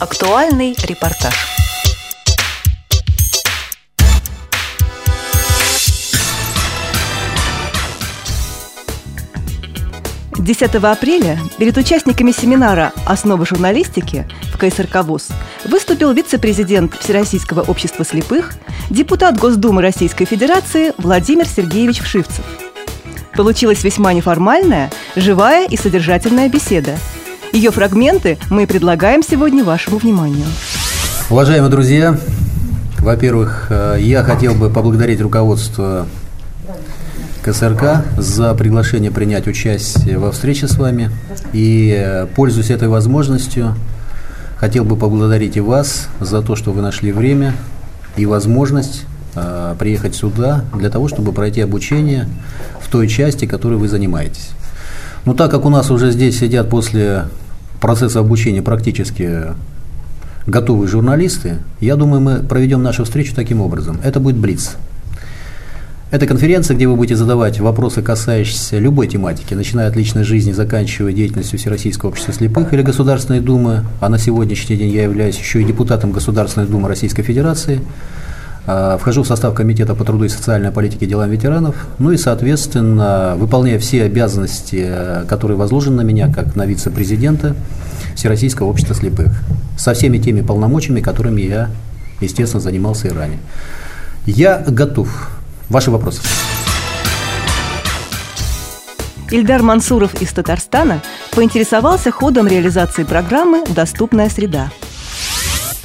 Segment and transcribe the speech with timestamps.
[0.00, 1.34] Актуальный репортаж.
[10.38, 15.28] 10 апреля перед участниками семинара «Основы журналистики» в КСРК ВУЗ
[15.66, 18.54] выступил вице-президент Всероссийского общества слепых,
[18.88, 22.46] депутат Госдумы Российской Федерации Владимир Сергеевич Вшивцев.
[23.34, 26.96] Получилась весьма неформальная, живая и содержательная беседа.
[27.52, 30.46] Ее фрагменты мы предлагаем сегодня вашему вниманию.
[31.30, 32.16] Уважаемые друзья,
[32.98, 36.06] во-первых, э, я хотел бы поблагодарить руководство
[37.42, 41.10] КСРК за приглашение принять участие во встрече с вами.
[41.52, 43.74] И, э, пользуясь этой возможностью,
[44.56, 47.54] хотел бы поблагодарить и вас за то, что вы нашли время
[48.16, 49.02] и возможность
[49.34, 52.28] э, приехать сюда для того, чтобы пройти обучение
[52.80, 54.50] в той части, которой вы занимаетесь.
[55.24, 57.24] Ну, так как у нас уже здесь сидят после
[57.80, 59.44] процесса обучения практически
[60.46, 64.00] готовые журналисты, я думаю, мы проведем нашу встречу таким образом.
[64.02, 64.76] Это будет Блиц.
[66.10, 71.12] Это конференция, где вы будете задавать вопросы, касающиеся любой тематики, начиная от личной жизни, заканчивая
[71.12, 75.64] деятельностью Всероссийского общества слепых или Государственной Думы, а на сегодняшний день я являюсь еще и
[75.64, 77.80] депутатом Государственной Думы Российской Федерации,
[78.98, 83.34] вхожу в состав Комитета по труду и социальной политике и делам ветеранов, ну и, соответственно,
[83.36, 84.90] выполняя все обязанности,
[85.28, 87.54] которые возложены на меня, как на вице-президента
[88.14, 89.32] Всероссийского общества слепых,
[89.76, 91.70] со всеми теми полномочиями, которыми я,
[92.20, 93.38] естественно, занимался и ранее.
[94.26, 95.30] Я готов
[95.70, 96.20] Ваши вопросы.
[99.30, 104.72] Ильдар Мансуров из Татарстана поинтересовался ходом реализации программы «Доступная среда».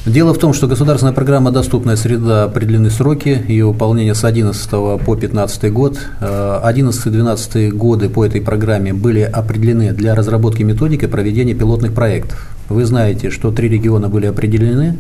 [0.06, 4.70] Дело в том, что государственная программа «Доступная среда» определены сроки ее выполнения с 11
[5.04, 5.98] по 15 год.
[6.22, 12.48] 11-12 э, годы по этой программе были определены для разработки методики проведения пилотных проектов.
[12.70, 15.00] Вы знаете, что три региона были определены.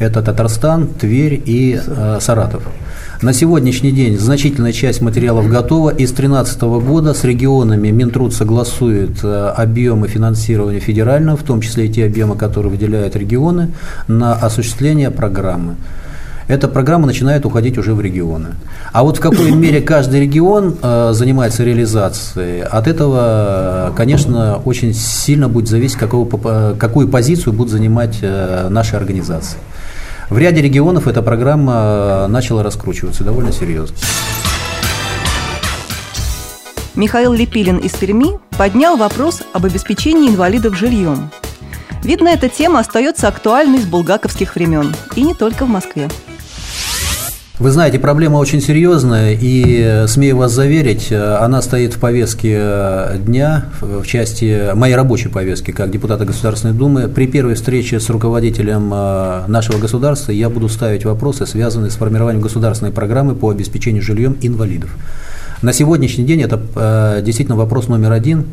[0.00, 2.62] Это Татарстан, Тверь и э, Саратов.
[3.20, 9.22] На сегодняшний день значительная часть материалов готова, и с 2013 года с регионами Минтруд согласует
[9.22, 13.72] э, объемы финансирования федерального, в том числе и те объемы, которые выделяют регионы,
[14.08, 15.76] на осуществление программы
[16.50, 18.48] эта программа начинает уходить уже в регионы.
[18.92, 25.48] А вот в какой мере каждый регион э, занимается реализацией, от этого, конечно, очень сильно
[25.48, 29.58] будет зависеть, какого, какую позицию будут занимать э, наши организации.
[30.30, 33.96] В ряде регионов эта программа начала раскручиваться довольно серьезно.
[36.94, 41.30] Михаил Лепилин из Перми поднял вопрос об обеспечении инвалидов жильем.
[42.04, 46.08] Видно, эта тема остается актуальной с булгаковских времен, и не только в Москве.
[47.60, 52.56] Вы знаете, проблема очень серьезная, и, э, смею вас заверить, э, она стоит в повестке
[52.58, 57.08] э, дня, в части моей рабочей повестки, как депутата Государственной Думы.
[57.08, 62.92] При первой встрече с руководителем нашего государства я буду ставить вопросы, связанные с формированием государственной
[62.92, 64.96] программы по обеспечению жильем инвалидов.
[65.60, 68.46] На сегодняшний день это действительно вопрос номер один,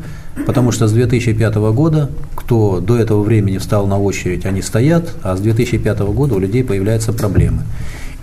[0.46, 5.34] потому что с 2005 года, кто до этого времени встал на очередь, они стоят, а
[5.34, 7.62] с 2005 года у людей появляются проблемы.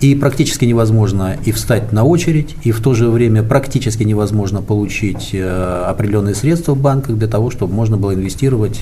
[0.02, 5.30] И практически невозможно и встать на очередь, и в то же время практически невозможно получить
[5.34, 8.82] э, определенные средства в банках для того, чтобы можно было инвестировать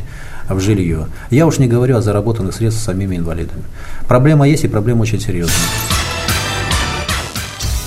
[0.50, 1.08] в жилье.
[1.30, 3.64] Я уж не говорю о заработанных средствах самими инвалидами.
[4.08, 5.93] Проблема есть, и проблема очень серьезная.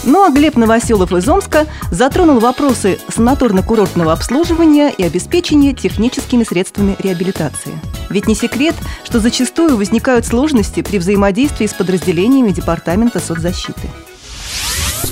[0.06, 7.72] Ну а Глеб Новоселов из Омска затронул вопросы санаторно-курортного обслуживания и обеспечения техническими средствами реабилитации.
[8.09, 13.91] Ведь не секрет, что зачастую возникают сложности при взаимодействии с подразделениями Департамента соцзащиты.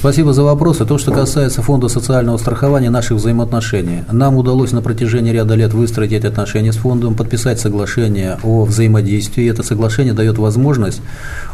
[0.04, 0.82] Спасибо за вопрос.
[0.82, 4.04] И то, что касается фонда социального страхования наших взаимоотношений.
[4.12, 9.50] Нам удалось на протяжении ряда лет выстроить эти отношения с фондом, подписать соглашение о взаимодействии.
[9.50, 11.00] Это соглашение дает возможность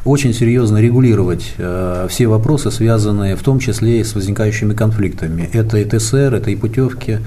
[0.04, 5.48] очень серьезно регулировать э, все вопросы, связанные в том числе и с возникающими конфликтами.
[5.52, 7.20] Это и ТСР, это и путевки,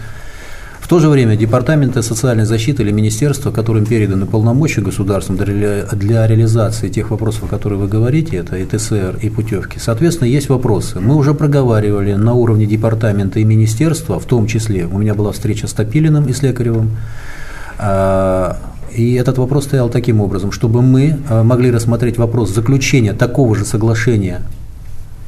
[0.83, 6.27] в то же время департаменты социальной защиты или министерства, которым переданы полномочия государством для, для
[6.27, 10.99] реализации тех вопросов, о которых вы говорите, это и ТСР, и путевки, соответственно, есть вопросы.
[10.99, 15.67] Мы уже проговаривали на уровне департамента и министерства, в том числе, у меня была встреча
[15.67, 16.91] с Топилиным и с Лекаревым,
[17.79, 18.57] а,
[18.93, 23.63] и этот вопрос стоял таким образом, чтобы мы а, могли рассмотреть вопрос заключения такого же
[23.63, 24.41] соглашения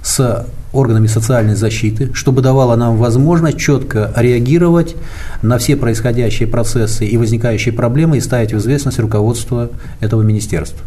[0.03, 4.95] с органами социальной защиты, чтобы давало нам возможность четко реагировать
[5.41, 9.69] на все происходящие процессы и возникающие проблемы и ставить в известность руководство
[9.99, 10.85] этого министерства.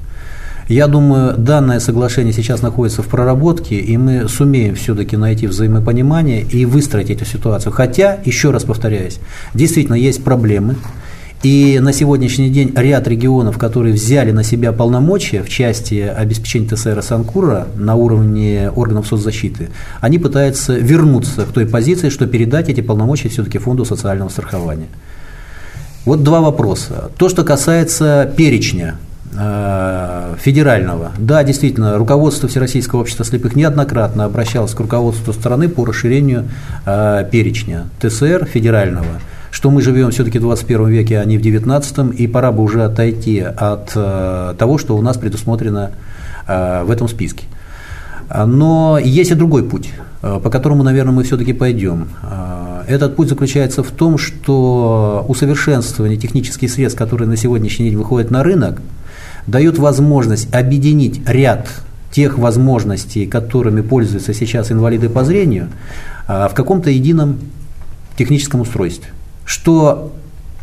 [0.68, 6.66] Я думаю, данное соглашение сейчас находится в проработке, и мы сумеем все-таки найти взаимопонимание и
[6.66, 7.72] выстроить эту ситуацию.
[7.72, 9.18] Хотя, еще раз повторяюсь,
[9.54, 10.76] действительно есть проблемы,
[11.42, 17.00] И на сегодняшний день ряд регионов, которые взяли на себя полномочия в части обеспечения ТСР
[17.00, 19.68] Санкура на уровне органов соцзащиты,
[20.00, 24.88] они пытаются вернуться к той позиции, что передать эти полномочия все-таки Фонду социального страхования.
[26.04, 27.12] Вот два вопроса.
[27.18, 28.96] То, что касается перечня
[29.32, 31.12] э, федерального.
[31.18, 36.48] Да, действительно, руководство Всероссийского общества слепых неоднократно обращалось к руководству страны по расширению
[36.84, 39.20] э, перечня ТСР федерального
[39.50, 42.84] что мы живем все-таки в 21 веке, а не в 19, и пора бы уже
[42.84, 45.92] отойти от э, того, что у нас предусмотрено
[46.46, 47.44] э, в этом списке.
[48.46, 49.90] Но есть и другой путь,
[50.22, 52.08] э, по которому, наверное, мы все-таки пойдем.
[52.86, 58.42] Этот путь заключается в том, что усовершенствование технических средств, которые на сегодняшний день выходят на
[58.42, 58.80] рынок,
[59.46, 61.68] дают возможность объединить ряд
[62.10, 65.68] тех возможностей, которыми пользуются сейчас инвалиды по зрению,
[66.26, 67.38] в каком-то едином
[68.16, 69.10] техническом устройстве
[69.48, 70.12] что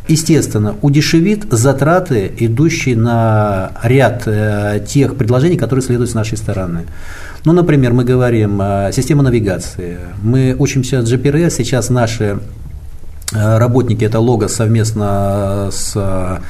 [0.06, 6.86] естественно, удешевит затраты, идущие на ряд э, тех предложений, которые следуют с нашей стороны.
[7.44, 9.98] Ну, например, мы говорим э, система навигации.
[10.22, 12.38] Мы учимся GPRS, сейчас наши
[13.32, 16.40] э, работники, это Логос совместно с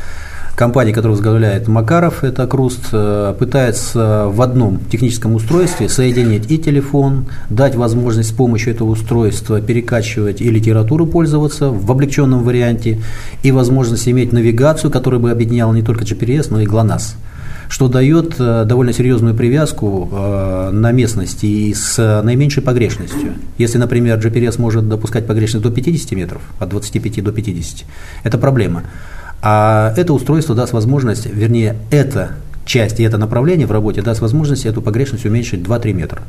[0.56, 7.26] компания, которую возглавляет Макаров, это Круст, э, пытается в одном техническом устройстве соединить и телефон,
[7.50, 12.98] дать возможность с помощью этого устройства перекачивать и литературу пользоваться в облегченном варианте,
[13.42, 17.16] и возможность иметь навигацию, которая бы объединяла не только GPS, но и GLONASS
[17.68, 23.34] что дает э, довольно серьезную привязку э, на местности и с наименьшей погрешностью.
[23.58, 27.84] Если, например, GPS может допускать погрешность до 50 метров, от 25 до 50,
[28.22, 28.84] это проблема.
[29.42, 32.30] А это устройство даст возможность, вернее, эта
[32.64, 36.22] часть и это направление в работе даст возможность эту погрешность уменьшить 2-3 метра.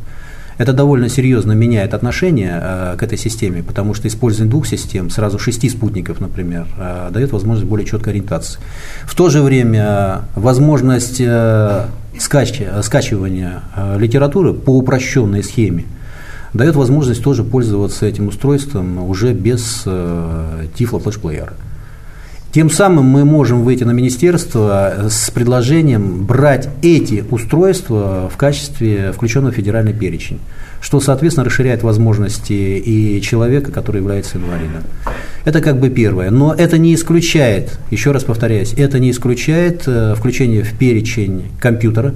[0.57, 5.37] Это довольно серьезно меняет отношение э, к этой системе, потому что использование двух систем, сразу
[5.37, 8.59] шести спутников, например, э, дает возможность более четкой ориентации.
[9.03, 11.85] В то же время возможность э,
[12.17, 15.85] скач, скачивания э, литературы по упрощенной схеме
[16.53, 21.53] дает возможность тоже пользоваться этим устройством уже без э, Player.
[22.51, 29.51] Тем самым мы можем выйти на министерство с предложением брать эти устройства в качестве включенного
[29.51, 30.39] в федеральный перечень,
[30.81, 34.83] что, соответственно, расширяет возможности и человека, который является инвалидом.
[35.43, 36.31] Это как бы первое.
[36.31, 42.13] Но это не исключает, еще раз повторяюсь, это не исключает э, включение в перечень компьютера,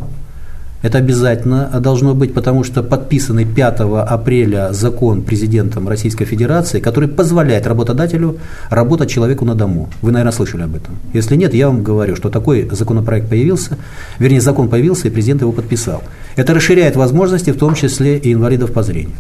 [0.82, 7.68] это обязательно должно быть, потому что подписанный 5 апреля закон президентом Российской Федерации, который позволяет
[7.68, 8.38] работодателю
[8.70, 9.90] работать человеку на дому.
[10.02, 10.96] Вы, наверное, слышали об этом.
[11.14, 13.78] Если нет, я вам говорю, что такой законопроект появился,
[14.18, 16.04] вернее, закон появился, и президент его подписал.
[16.36, 19.16] Это расширяет возможности, в том числе и инвалидов по зрению.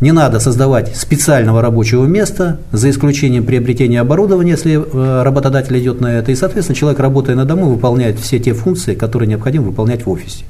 [0.00, 6.18] Не надо создавать специального рабочего места, за исключением приобретения оборудования, если э, работодатель идет на
[6.18, 6.30] это.
[6.30, 10.44] И, соответственно, человек, работая на дому, выполняет все те функции, которые необходимо выполнять в офисе.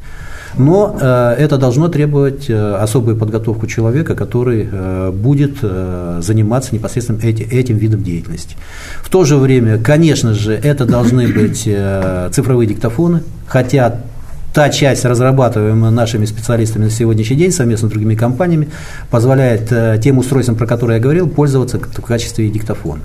[0.56, 7.42] Но э, это должно требовать э, особую подготовку человека, который э, будет заниматься непосредственно эти,
[7.42, 8.56] этим видом деятельности.
[9.02, 14.00] В то же время, конечно же, это должны быть цифровые диктофоны, хотя
[14.54, 18.68] та часть, разрабатываемая нашими специалистами на сегодняшний день совместно с другими компаниями,
[19.10, 19.72] позволяет
[20.02, 23.02] тем устройствам, про которые я говорил, пользоваться в качестве диктофона.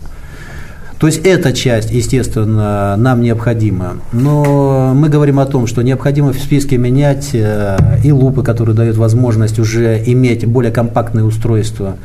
[1.04, 3.98] То есть эта часть, естественно, нам необходима.
[4.14, 8.96] Но мы говорим о том, что необходимо в списке менять э, и лупы, которые дают
[8.96, 11.98] возможность уже иметь более компактные устройства.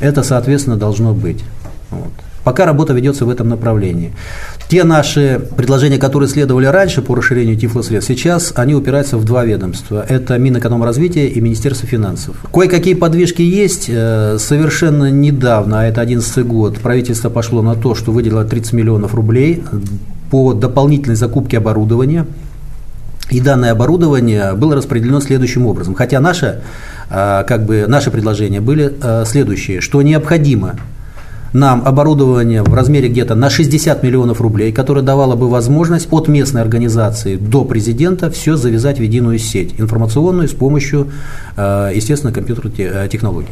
[0.00, 1.44] Это, соответственно, должно быть.
[1.92, 2.10] Вот.
[2.48, 4.10] Пока работа ведется в этом направлении.
[4.70, 10.02] Те наши предложения, которые следовали раньше по расширению тифлосредств, сейчас они упираются в два ведомства.
[10.08, 12.36] Это Минэкономразвития и Министерство финансов.
[12.50, 13.90] Кое-какие подвижки есть.
[13.90, 19.14] Э, совершенно недавно, а это 2011 год, правительство пошло на то, что выделило 30 миллионов
[19.14, 19.62] рублей
[20.30, 22.24] по дополнительной закупке оборудования.
[23.28, 25.94] И данное оборудование было распределено следующим образом.
[25.94, 26.62] Хотя наше,
[27.10, 30.76] э, как бы, наши предложения были э, следующие, что необходимо
[31.52, 36.62] нам оборудование в размере где-то на 60 миллионов рублей, которое давало бы возможность от местной
[36.62, 41.08] организации до президента все завязать в единую сеть информационную с помощью,
[41.56, 43.48] э, естественно, компьютерных э, технологий.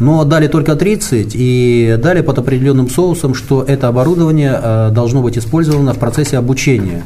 [0.00, 5.38] Но дали только 30 и дали под определенным соусом, что это оборудование э, должно быть
[5.38, 7.04] использовано в процессе обучения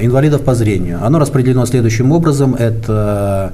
[0.00, 1.00] инвалидов по зрению.
[1.02, 2.54] Оно распределено следующим образом.
[2.54, 3.52] Это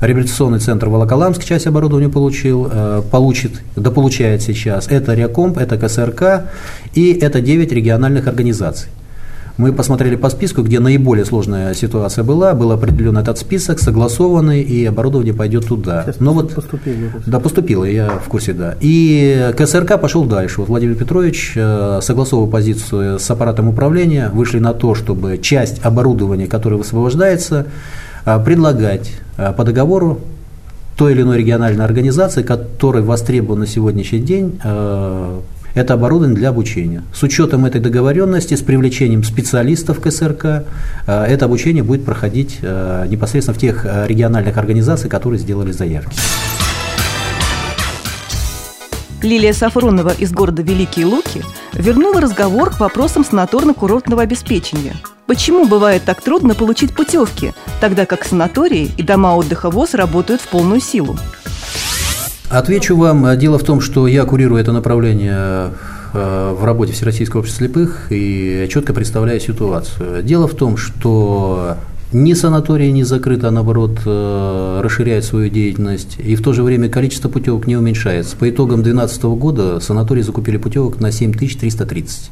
[0.00, 4.86] Реабилитационный центр Волоколамск часть оборудования получил, э, получит, да получает сейчас.
[4.88, 6.44] Это Реакомп, это КСРК
[6.94, 8.90] и это 9 региональных организаций.
[9.58, 14.86] Мы посмотрели по списку, где наиболее сложная ситуация была, был определен этот список, согласованный, и
[14.86, 16.04] оборудование пойдет туда.
[16.04, 17.10] Сейчас Но вот, поступили.
[17.26, 18.76] Да, поступило, я в курсе, да.
[18.80, 20.60] И КСРК пошел дальше.
[20.60, 26.46] Вот Владимир Петрович э, согласовал позицию с аппаратом управления, вышли на то, чтобы часть оборудования,
[26.46, 27.66] которое высвобождается,
[28.24, 30.20] э, предлагать э, по договору
[30.96, 34.60] той или иной региональной организации, которой востребован на сегодняшний день
[35.74, 37.02] это оборудование для обучения.
[37.12, 40.62] С учетом этой договоренности, с привлечением специалистов КСРК, э,
[41.06, 46.18] это обучение будет проходить э, непосредственно в тех э, региональных организациях, которые сделали заявки.
[49.22, 54.94] Лилия Сафронова из города Великие Луки вернула разговор к вопросам санаторно-курортного обеспечения.
[55.26, 60.48] Почему бывает так трудно получить путевки, тогда как санатории и дома отдыха ВОЗ работают в
[60.48, 61.18] полную силу?
[62.50, 63.38] Отвечу вам.
[63.38, 65.70] Дело в том, что я курирую это направление
[66.14, 70.22] э, в работе Всероссийского общества слепых и четко представляю ситуацию.
[70.22, 71.76] Дело в том, что
[72.10, 76.88] ни санатории не закрыты, а наоборот э, расширяют свою деятельность, и в то же время
[76.88, 78.34] количество путевок не уменьшается.
[78.34, 82.30] По итогам 2012 года санатории закупили путевок на 7330.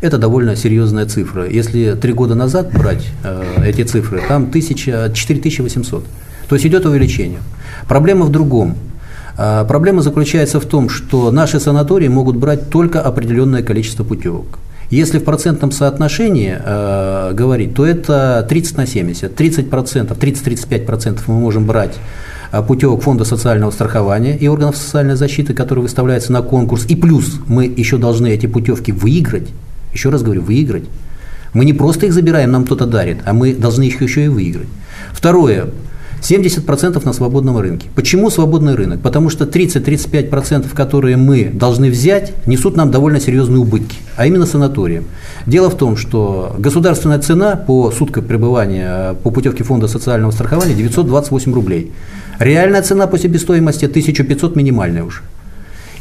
[0.00, 1.48] Это довольно серьезная цифра.
[1.48, 6.04] Если три года назад брать э, эти цифры, там 1000, 4800.
[6.48, 7.38] То есть идет увеличение.
[7.86, 8.74] Проблема в другом–
[9.36, 14.58] проблема заключается в том, что наши санатории могут брать только определенное количество путевок.
[14.90, 19.40] Если в процентном соотношении э, говорить, то это 30 на 70.
[19.40, 21.94] 30%, 30-35% мы можем брать
[22.52, 26.84] э, путевок Фонда социального страхования и органов социальной защиты, которые выставляются на конкурс.
[26.86, 29.48] И плюс мы еще должны эти путевки выиграть.
[29.92, 30.84] Еще раз говорю, выиграть.
[31.54, 34.68] Мы не просто их забираем, нам кто-то дарит, а мы должны их еще и выиграть.
[35.12, 35.66] Второе.
[36.24, 37.88] 70% на свободном рынке.
[37.94, 39.00] Почему свободный рынок?
[39.00, 45.04] Потому что 30-35%, которые мы должны взять, несут нам довольно серьезные убытки, а именно санаториям.
[45.46, 51.52] Дело в том, что государственная цена по суткам пребывания по путевке фонда социального страхования 928
[51.52, 51.92] рублей.
[52.38, 55.20] Реальная цена по себестоимости 1500 минимальная уже.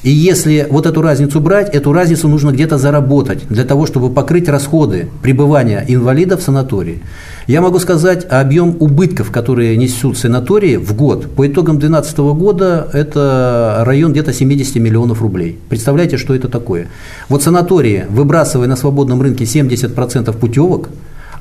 [0.03, 4.50] И если вот эту разницу брать, эту разницу нужно где-то заработать для того, чтобы покрыть
[4.50, 7.01] расходы пребывания инвалидов в санатории.
[7.48, 11.31] Я могу сказать объем убытков, которые несут санатории в год.
[11.36, 15.57] По итогам 2012 года это район где-то 70 миллионов рублей.
[15.69, 16.88] Представляете, что это такое?
[17.29, 20.89] Вот санатории, выбрасывая на свободном рынке 70% путевок,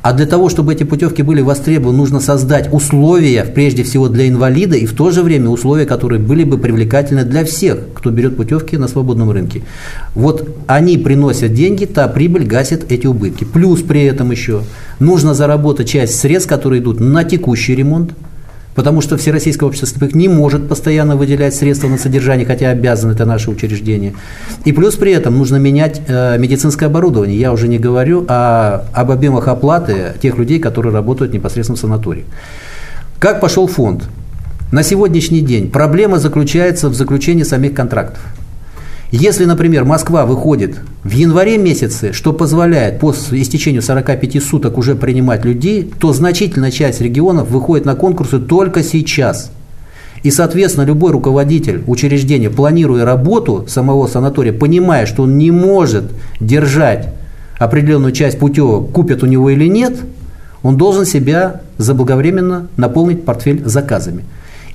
[0.03, 4.77] а для того, чтобы эти путевки были востребованы, нужно создать условия, прежде всего для инвалида,
[4.77, 8.77] и в то же время условия, которые были бы привлекательны для всех, кто берет путевки
[8.77, 9.63] на свободном рынке.
[10.17, 13.45] Вот они приносят деньги, та прибыль гасит эти убытки.
[13.45, 14.63] Плюс при этом еще
[14.99, 18.13] нужно заработать часть средств, которые идут на текущий ремонт,
[18.75, 23.25] потому что Всероссийское общество слепых не может постоянно выделять средства на содержание, хотя обязан это
[23.25, 24.15] наше учреждение.
[24.65, 27.39] И плюс при этом нужно менять э, медицинское оборудование.
[27.39, 32.25] Я уже не говорю о, об объемах оплаты тех людей, которые работают непосредственно в санатории.
[33.19, 34.05] Как пошел фонд?
[34.73, 38.23] На сегодняшний день проблема заключается в заключении самих контрактов.
[39.13, 45.45] Если, например, Москва выходит в январе месяце, что позволяет по истечению 45 суток уже принимать
[45.45, 49.53] людей, то значительная часть регионов выходит на конкурсы только сейчас.
[50.23, 56.05] И, соответственно, любой руководитель учреждения, планируя работу самого санатория, понимая, что он не может
[56.41, 57.13] держать
[57.59, 59.95] определенную часть путевок, купят у него или нет,
[60.63, 64.25] он должен себя заблаговременно наполнить портфель заказами.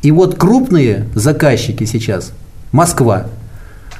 [0.03, 2.34] И вот крупные заказчики сейчас,
[2.72, 3.25] Москва,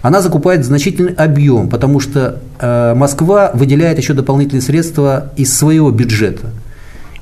[0.08, 6.52] она закупает значительный объем, потому что э, Москва выделяет еще дополнительные средства из своего бюджета.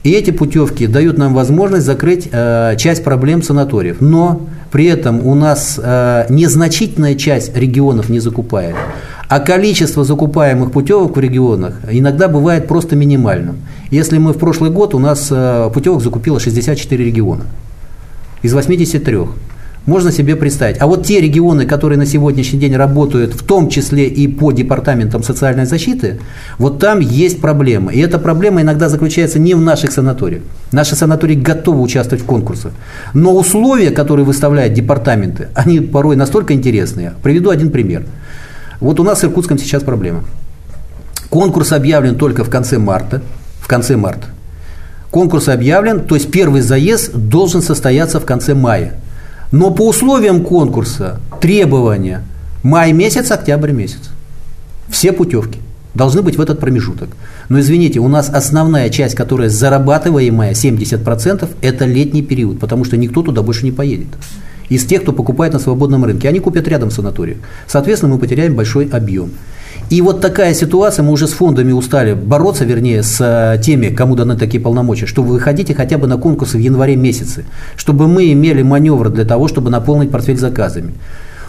[0.03, 4.01] И эти путевки дают нам возможность закрыть э, часть проблем санаториев.
[4.01, 8.75] Но при этом у нас э, незначительная часть регионов не закупает.
[9.29, 13.57] А количество закупаемых путевок в регионах иногда бывает просто минимальным.
[13.89, 15.33] Если мы в прошлый год, у нас
[15.73, 17.45] путевок закупило 64 региона
[18.43, 19.17] из 83
[19.85, 20.77] можно себе представить.
[20.79, 25.23] А вот те регионы, которые на сегодняшний день работают, в том числе и по департаментам
[25.23, 26.19] социальной защиты,
[26.57, 27.91] вот там есть проблема.
[27.91, 30.43] И эта проблема иногда заключается не в наших санаториях.
[30.71, 32.71] Наши санатории готовы участвовать в конкурсах.
[33.13, 37.13] Но условия, которые выставляют департаменты, они порой настолько интересные.
[37.21, 38.05] Приведу один пример.
[38.79, 40.23] Вот у нас в Иркутском сейчас проблема.
[41.29, 43.21] Конкурс объявлен только в конце марта.
[43.59, 44.27] В конце марта.
[45.11, 48.95] Конкурс объявлен, то есть первый заезд должен состояться в конце мая.
[49.55, 52.23] Но по условиям конкурса требования
[52.61, 54.09] май месяц, октябрь месяц.
[54.89, 55.59] Все путевки
[55.93, 57.07] должны быть в этот промежуток.
[57.47, 63.21] Но извините, у нас основная часть, которая зарабатываемая, 70%, это летний период, потому что никто
[63.21, 64.09] туда больше не поедет.
[64.67, 67.37] Из тех, кто покупает на свободном рынке, они купят рядом санаторию.
[67.65, 69.31] Соответственно, мы потеряем большой объем.
[69.89, 74.15] И вот такая ситуация, мы уже с фондами устали бороться, вернее, с э, теми, кому
[74.15, 78.31] даны такие полномочия, что вы выходите хотя бы на конкурсы в январе месяце, чтобы мы
[78.31, 80.93] имели маневр для того, чтобы наполнить портфель заказами.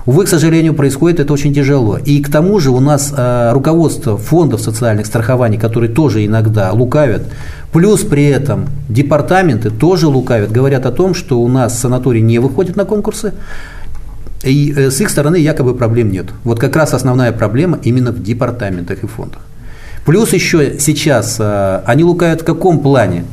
[0.06, 1.98] Увы, к сожалению, происходит это очень тяжело.
[1.98, 7.22] И к тому же у нас э, руководство фондов социальных страхований, которые тоже иногда лукавят,
[7.72, 12.76] плюс при этом департаменты тоже лукавят, говорят о том, что у нас санаторий не выходит
[12.76, 13.32] на конкурсы,
[14.46, 16.26] и э, с их стороны якобы проблем нет.
[16.44, 19.40] Вот как раз основная проблема именно в департаментах и фондах.
[20.04, 23.24] Плюс еще сейчас э, они лукают в каком плане?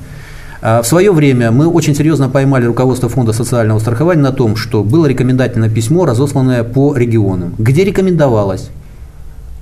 [0.61, 4.83] А, в свое время мы очень серьезно поймали руководство Фонда социального страхования на том, что
[4.83, 8.69] было рекомендательное письмо, разосланное по регионам, где рекомендовалось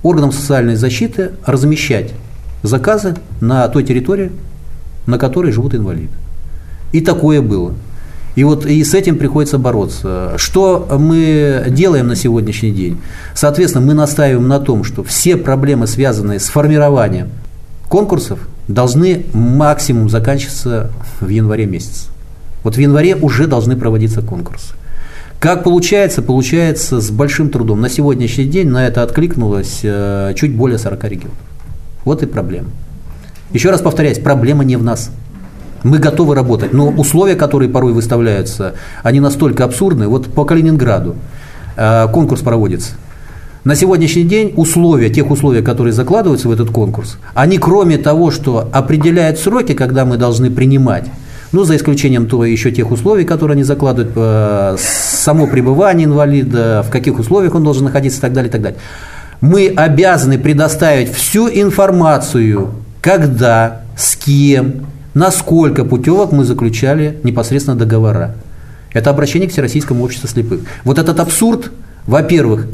[0.02, 2.12] органам социальной защиты размещать
[2.62, 4.32] заказы на той территории,
[5.06, 6.12] на которой живут инвалиды.
[6.92, 7.74] И такое было.
[8.34, 10.32] И вот и с этим приходится бороться.
[10.36, 13.00] Что мы делаем на сегодняшний день?
[13.34, 17.28] Соответственно, мы настаиваем на том, что все проблемы, связанные с формированием
[17.88, 22.06] конкурсов, должны максимум заканчиваться в январе месяце.
[22.64, 24.74] Вот в январе уже должны проводиться конкурсы.
[25.38, 26.22] Как получается?
[26.22, 27.80] Получается с большим трудом.
[27.80, 31.36] На сегодняшний день на это откликнулось э, чуть более 40 регионов.
[32.04, 32.68] Вот и проблема.
[33.52, 35.10] Еще раз повторяюсь, проблема не в нас.
[35.84, 40.06] Мы готовы работать, но условия, которые порой выставляются, они настолько абсурдны.
[40.06, 41.16] Вот по Калининграду
[41.76, 42.92] э, конкурс проводится.
[43.64, 48.68] На сегодняшний день условия, тех условий, которые закладываются в этот конкурс, они кроме того, что
[48.72, 51.06] определяют сроки, когда мы должны принимать,
[51.52, 56.90] ну, за исключением того еще тех условий, которые они закладывают, э, само пребывание инвалида, в
[56.90, 58.80] каких условиях он должен находиться и так далее, и так далее.
[59.40, 62.70] Мы обязаны предоставить всю информацию,
[63.00, 68.34] когда, с кем, насколько путевок мы заключали непосредственно договора.
[68.92, 70.60] Это обращение к Всероссийскому обществу слепых.
[70.84, 71.70] Вот этот абсурд,
[72.06, 72.66] во-первых,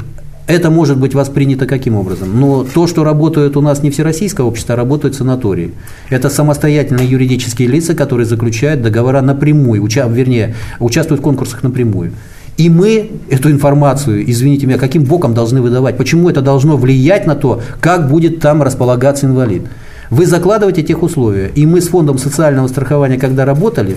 [0.49, 2.39] это может быть воспринято каким образом?
[2.39, 5.73] Но то, что работают у нас не всероссийское общество, а работают санатории.
[6.09, 12.13] Это самостоятельные юридические лица, которые заключают договора напрямую, уча, вернее, участвуют в конкурсах напрямую.
[12.57, 15.97] И мы эту информацию, извините меня, каким боком должны выдавать?
[15.97, 19.67] Почему это должно влиять на то, как будет там располагаться инвалид?
[20.09, 21.51] Вы закладываете тех условия.
[21.53, 23.95] И мы с фондом социального страхования, когда работали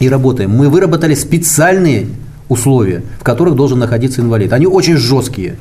[0.00, 2.08] и работаем, мы выработали специальные
[2.48, 4.52] условия, в которых должен находиться инвалид.
[4.52, 5.56] Они очень жесткие.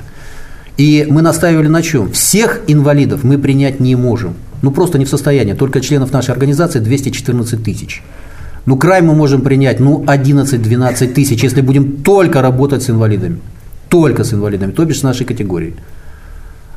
[0.77, 2.11] И мы настаивали на чем?
[2.11, 4.33] Всех инвалидов мы принять не можем.
[4.61, 5.53] Ну, просто не в состоянии.
[5.53, 8.03] Только членов нашей организации 214 тысяч.
[8.65, 13.39] Ну, край мы можем принять, ну, 11-12 тысяч, если будем только работать с инвалидами.
[13.89, 15.75] Только с инвалидами, то бишь с нашей категорией.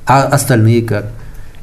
[0.06, 1.12] А остальные как?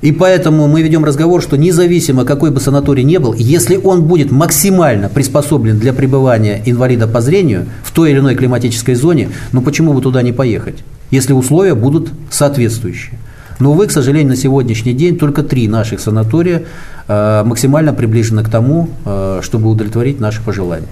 [0.02, 4.32] И поэтому мы ведем разговор, что независимо какой бы санаторий ни был, если он будет
[4.32, 9.94] максимально приспособлен для пребывания инвалида по зрению в той или иной климатической зоне, ну почему
[9.94, 13.20] бы туда не поехать, если условия будут соответствующие.
[13.60, 16.64] Но, увы, к сожалению, на сегодняшний день только три наших санатория
[17.08, 20.88] э, максимально приближены к тому, э, чтобы удовлетворить наши пожелания.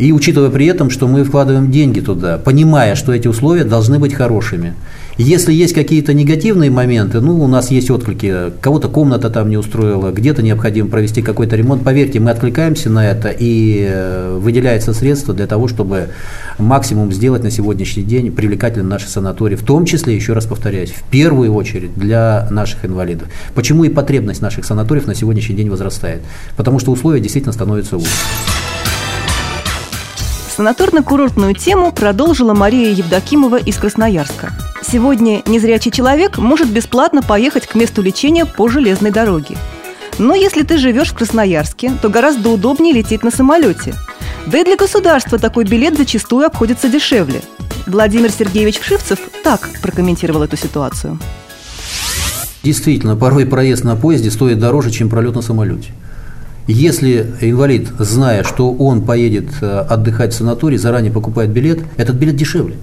[0.00, 4.14] И учитывая при этом, что мы вкладываем деньги туда, понимая, что эти условия должны быть
[4.14, 4.72] хорошими.
[5.18, 10.10] Если есть какие-то негативные моменты, ну, у нас есть отклики, кого-то комната там не устроила,
[10.10, 15.46] где-то необходимо провести какой-то ремонт, поверьте, мы откликаемся на это, и э, выделяется средства для
[15.46, 16.08] того, чтобы
[16.58, 21.02] максимум сделать на сегодняшний день привлекательным наши санатории, в том числе, еще раз повторяюсь, в
[21.10, 23.28] первую очередь для наших инвалидов.
[23.54, 26.22] Почему и потребность наших санаториев на сегодняшний день возрастает?
[26.56, 28.10] Потому что условия действительно становятся лучше.
[30.60, 34.52] Санаторно-курортную тему продолжила Мария Евдокимова из Красноярска.
[34.82, 39.56] Сегодня незрячий человек может бесплатно поехать к месту лечения по железной дороге.
[40.18, 43.94] Но если ты живешь в Красноярске, то гораздо удобнее лететь на самолете.
[44.46, 47.40] Да и для государства такой билет зачастую обходится дешевле.
[47.86, 51.18] Владимир Сергеевич Вшивцев так прокомментировал эту ситуацию.
[52.62, 55.94] Действительно, порой проезд на поезде стоит дороже, чем пролет на самолете.
[56.66, 62.36] Если инвалид, зная, что он поедет э, отдыхать в санаторий, заранее покупает билет, этот билет
[62.36, 62.76] дешевле.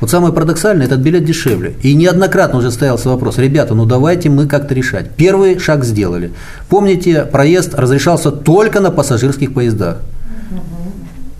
[0.00, 1.74] Вот самое парадоксальное, этот билет дешевле.
[1.82, 5.10] И неоднократно уже ставился вопрос, ребята, ну давайте мы как-то решать.
[5.16, 6.30] Первый шаг сделали.
[6.68, 9.98] Помните, проезд разрешался только на пассажирских поездах.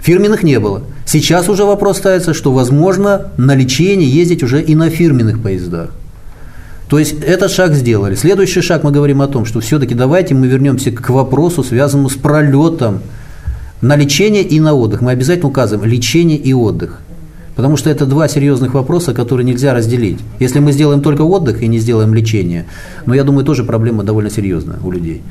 [0.01, 0.83] Фирменных не было.
[1.07, 5.91] Сейчас уже вопрос ставится, что возможно на лечение ездить уже и на фирменных поездах.
[6.89, 8.15] То есть этот шаг сделали.
[8.15, 12.15] Следующий шаг мы говорим о том, что все-таки давайте мы вернемся к вопросу, связанному с
[12.15, 13.01] пролетом
[13.83, 15.03] на лечение и на отдых.
[15.03, 17.01] Мы обязательно указываем лечение и отдых.
[17.57, 20.21] Потому что это два серьезных вопроса, которые нельзя разделить.
[20.39, 22.67] Если мы сделаем только отдых и не сделаем лечение,
[23.05, 25.23] но я думаю, тоже проблема довольно серьезная у людей.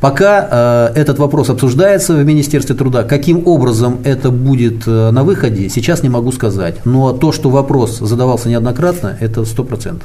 [0.00, 5.68] Пока э, этот вопрос обсуждается в Министерстве труда, каким образом это будет э, на выходе,
[5.68, 6.76] сейчас не могу сказать.
[6.86, 10.02] Но то, что вопрос задавался неоднократно, это 100%.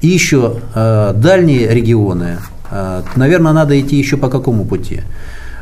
[0.00, 2.38] И еще э, дальние регионы,
[2.70, 5.00] э, наверное, надо идти еще по какому пути?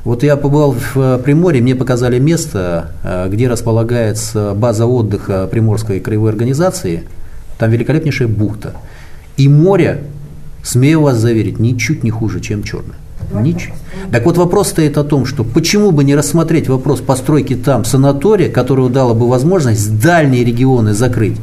[0.04, 6.30] Вот я побывал в Приморье, мне показали место, э, где располагается база отдыха Приморской краевой
[6.30, 7.04] организации.
[7.58, 8.74] Там великолепнейшая бухта.
[9.36, 10.02] И море,
[10.62, 12.96] смею вас заверить, ничуть не хуже, чем черное.
[13.32, 13.74] Ничего.
[14.12, 18.50] Так вот вопрос стоит о том, что почему бы не рассмотреть вопрос постройки там санатория,
[18.50, 21.38] которого дало бы возможность дальние регионы закрыть.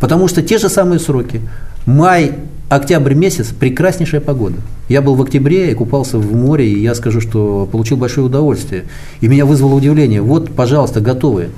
[0.00, 1.40] Потому что те же самые сроки.
[1.86, 2.32] Май,
[2.70, 4.56] октябрь месяц– прекраснейшая погода.
[4.88, 8.84] Я был в октябре и купался в море, и я скажу, что получил большое удовольствие.
[9.20, 10.22] И меня вызвало удивление.
[10.22, 11.50] Вот, пожалуйста, готовые.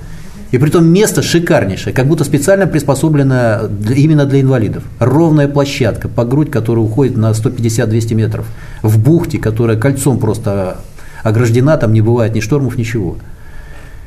[0.50, 4.82] И при том место шикарнейшее, как будто специально приспособлено для, именно для инвалидов.
[4.98, 8.46] Ровная площадка по грудь, которая уходит на 150-200 метров.
[8.82, 10.78] В бухте, которая кольцом просто
[11.22, 13.16] ограждена, там не бывает ни штормов, ничего.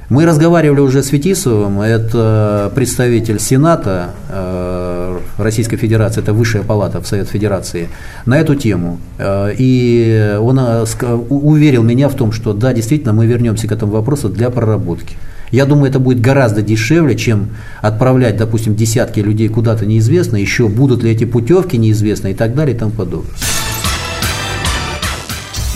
[0.09, 4.88] Мы разговаривали уже с Фетисовым, это представитель Сената э,
[5.37, 7.89] Российской Федерации, это высшая палата в Совет Федерации,
[8.25, 8.99] на эту тему.
[9.17, 10.85] Э, и он э,
[11.29, 15.15] уверил меня в том, что да, действительно, мы вернемся к этому вопросу для проработки.
[15.51, 17.49] Я думаю, это будет гораздо дешевле, чем
[17.81, 22.75] отправлять, допустим, десятки людей куда-то неизвестно, еще будут ли эти путевки неизвестно и так далее
[22.75, 23.31] и тому подобное.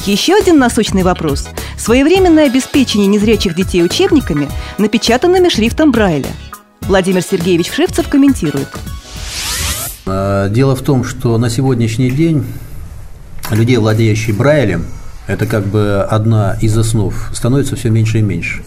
[0.05, 1.47] Еще один насущный вопрос–
[1.83, 6.29] Своевременное обеспечение незрячих детей учебниками, напечатанными шрифтом Брайля.
[6.83, 8.69] Владимир Сергеевич Вшивцев комментирует.
[10.05, 12.43] А, дело в том, что на сегодняшний день
[13.51, 14.85] людей, владеющих Брайлем,
[15.27, 18.61] это как бы одна из основ, становится все меньше и меньше.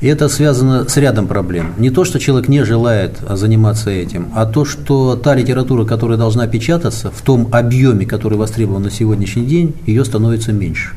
[0.00, 1.74] И это связано с рядом проблем.
[1.78, 6.48] Не то, что человек не желает заниматься этим, а то, что та литература, которая должна
[6.48, 10.90] печататься в том объеме, который востребован на сегодняшний день, ее становится меньше.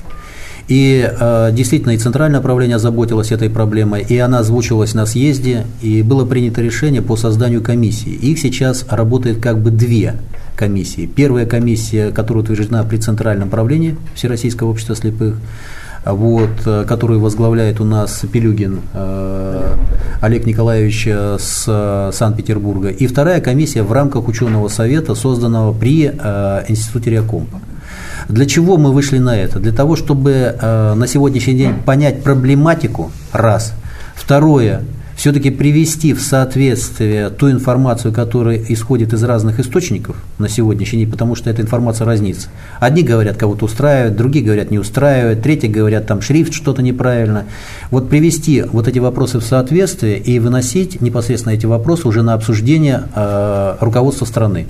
[0.68, 6.02] И э, действительно, и Центральное управление озаботилось этой проблемой, и она озвучивалась на съезде, и
[6.02, 8.10] было принято решение по созданию комиссии.
[8.12, 10.16] Их сейчас работает как бы две
[10.56, 11.06] комиссии.
[11.06, 15.36] Первая комиссия, которая утверждена при Центральном правлении Всероссийского общества слепых,
[16.06, 19.76] вот, э, которую возглавляет у нас Пелюгин э,
[20.22, 22.90] Олег Николаевич э, с э, Санкт-Петербурга.
[22.90, 27.60] И вторая комиссия в рамках ученого совета, созданного при э, Институте Реакомпа.
[28.30, 29.60] Для чего мы вышли на это?
[29.60, 33.74] Для того, чтобы э, на сегодняшний день понять проблематику, раз.
[34.16, 34.82] Второе,
[35.16, 41.36] все-таки привести в соответствие ту информацию, которая исходит из разных источников на сегодняшний день, потому
[41.36, 42.50] что эта информация разнится.
[42.80, 47.46] Одни говорят, кого-то устраивает, другие говорят, не устраивает, третьи говорят, там шрифт что-то неправильно.
[47.92, 53.04] Вот привести вот эти вопросы в соответствие и выносить непосредственно эти вопросы уже на обсуждение
[53.16, 54.68] э, руководства страны.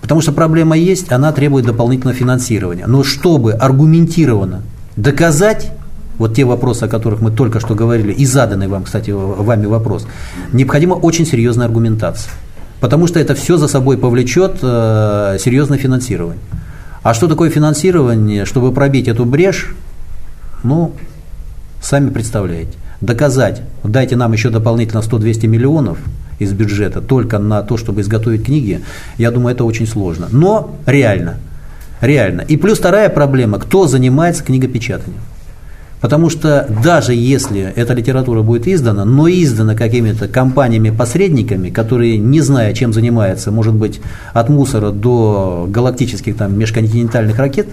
[0.00, 2.86] Потому что проблема есть, она требует дополнительного финансирования.
[2.86, 4.62] Но чтобы аргументированно
[4.96, 5.72] доказать
[6.18, 10.06] вот те вопросы, о которых мы только что говорили, и заданный вам, кстати, вами вопрос,
[10.52, 12.32] необходима очень серьезная аргументация.
[12.80, 16.42] Потому что это все за собой повлечет э, серьезное финансирование.
[17.02, 19.74] А что такое финансирование, чтобы пробить эту брешь,
[20.62, 20.92] ну,
[21.82, 22.72] сами представляете.
[23.00, 25.98] Доказать, дайте нам еще дополнительно 100-200 миллионов–
[26.40, 28.80] из бюджета только на то, чтобы изготовить книги,
[29.18, 30.26] я думаю, это очень сложно.
[30.32, 31.36] Но реально.
[32.00, 32.40] Реально.
[32.40, 35.20] И плюс вторая проблема, кто занимается книгопечатанием.
[36.00, 42.72] Потому что даже если эта литература будет издана, но издана какими-то компаниями-посредниками, которые, не зная,
[42.72, 44.00] чем занимаются, может быть,
[44.32, 47.68] от мусора до галактических там, межконтинентальных ракет,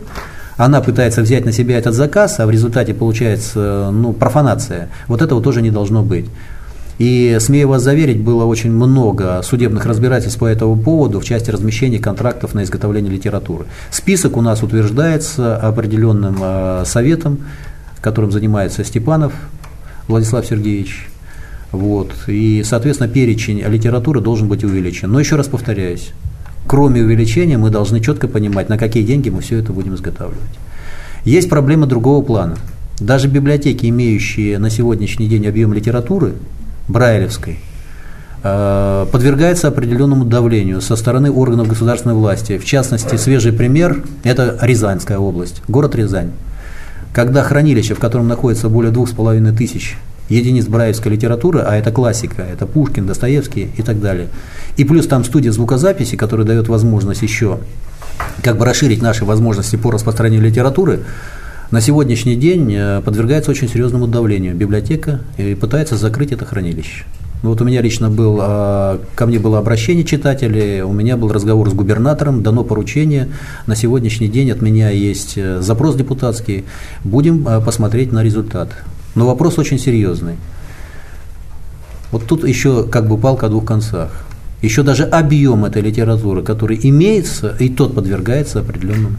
[0.58, 4.90] она пытается взять на себя этот заказ, а в результате получается ну, профанация.
[5.08, 6.26] Вот этого тоже не должно быть.
[6.98, 12.00] И, смею вас заверить, было очень много судебных разбирательств по этому поводу в части размещения
[12.00, 13.66] контрактов на изготовление литературы.
[13.92, 17.40] Список у нас утверждается определенным э, советом,
[18.02, 19.34] которым занимается Степанов
[20.08, 21.08] Владислав Сергеевич.
[21.72, 22.14] Вот.
[22.28, 25.12] И, соответственно, перечень литературы должен быть увеличен.
[25.12, 26.12] Но еще раз повторяюсь,
[26.66, 30.40] кроме увеличения мы должны четко понимать, на какие деньги мы все это будем изготавливать.
[31.26, 32.56] Есть проблемы другого плана.
[33.00, 36.34] Даже библиотеки, имеющие на сегодняшний день объем литературы,
[36.88, 37.60] брайлевской,
[38.44, 42.58] э, подвергается определенному давлению со стороны органов государственной власти.
[42.58, 46.32] В частности, свежий пример– это Рязанская область, город Рязань.
[47.14, 49.98] Когда хранилище, в котором находится более двух с половиной тысяч
[50.30, 54.28] единиц брайлевской литературы, а это классика, это Пушкин, Достоевский и так далее,
[54.76, 57.60] и плюс там студия звукозаписи, которая дает возможность еще
[58.44, 61.02] как бы расширить наши возможности по распространению литературы,
[61.70, 67.04] на сегодняшний день э, подвергается очень серьезному давлению библиотека и пытается закрыть это хранилище.
[67.44, 71.70] Вот у меня лично был, а, ко мне было обращение читателей, у меня был разговор
[71.70, 73.28] с губернатором, дано поручение.
[73.68, 76.64] На сегодняшний день от меня есть э, запрос депутатский.
[77.04, 78.70] Будем э, посмотреть на результат.
[79.14, 80.36] Но вопрос очень серьезный.
[82.12, 84.26] Вот тут еще как бы палка о двух концах.
[84.62, 89.18] еще даже объем этой литературы, который имеется, и тот подвергается определенному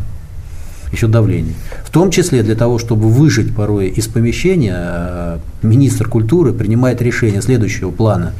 [0.92, 1.55] еще давлению.
[1.85, 7.42] В том числе для того, чтобы выжить порой из помещения, э, министр культуры принимает решение
[7.42, 8.33] следующего плана.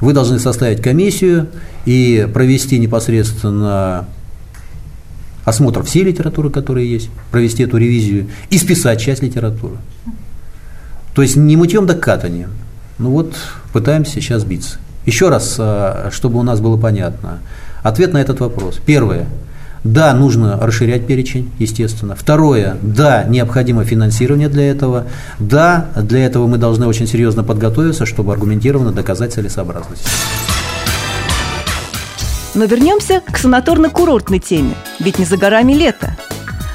[0.00, 1.48] Вы должны составить комиссию
[1.84, 4.06] и провести непосредственно
[5.44, 9.76] осмотр всей литературы, которая есть, провести эту ревизию и списать часть литературы.
[11.14, 12.50] То есть не мытьем да катанием.
[12.98, 13.34] Ну вот
[13.72, 14.78] пытаемся сейчас биться.
[15.06, 17.40] Еще раз, э, чтобы у нас было понятно.
[17.82, 18.80] Ответ на этот вопрос.
[18.84, 19.26] Первое.
[19.84, 22.14] Да, нужно расширять перечень, естественно.
[22.14, 25.06] Второе, да, необходимо финансирование для этого.
[25.40, 30.06] Да, для этого мы должны очень серьезно подготовиться, чтобы аргументированно доказать целесообразность.
[32.54, 36.16] Но вернемся к санаторно-курортной теме, ведь не за горами лето.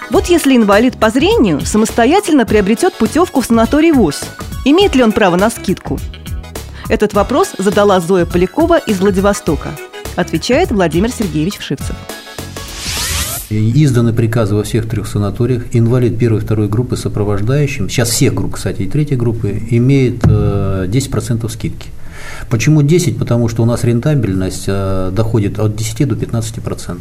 [0.09, 4.21] Вот если инвалид по зрению самостоятельно приобретет путевку в санаторий ВУЗ,
[4.65, 5.99] имеет ли он право на скидку?
[6.89, 9.69] Этот вопрос задала Зоя Полякова из Владивостока.
[10.15, 11.95] Отвечает Владимир Сергеевич Вшивцев.
[13.49, 15.63] Изданы приказы во всех трех санаториях.
[15.71, 21.45] Инвалид первой и второй группы сопровождающим, сейчас всех групп, кстати, и третьей группы, имеет 10%
[21.45, 21.87] э, скидки.
[22.49, 23.17] Почему 10?
[23.17, 26.97] Потому что у нас рентабельность э, доходит от 10 до 15%.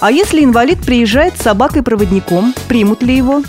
[0.00, 3.42] А если инвалид приезжает с собакой-проводником, примут ли его?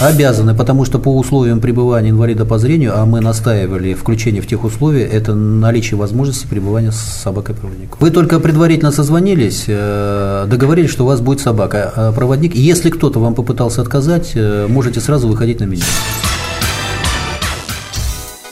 [0.00, 4.62] Обязаны, потому что по условиям пребывания инвалида по зрению, а мы настаивали включение в тех
[4.62, 7.98] условия, это наличие возможности пребывания с собакой-проводником.
[7.98, 12.54] Вы только предварительно созвонились, э, договорились, что у вас будет собака-проводник.
[12.54, 15.82] А Если кто-то вам попытался отказать, э, можете сразу выходить на меня.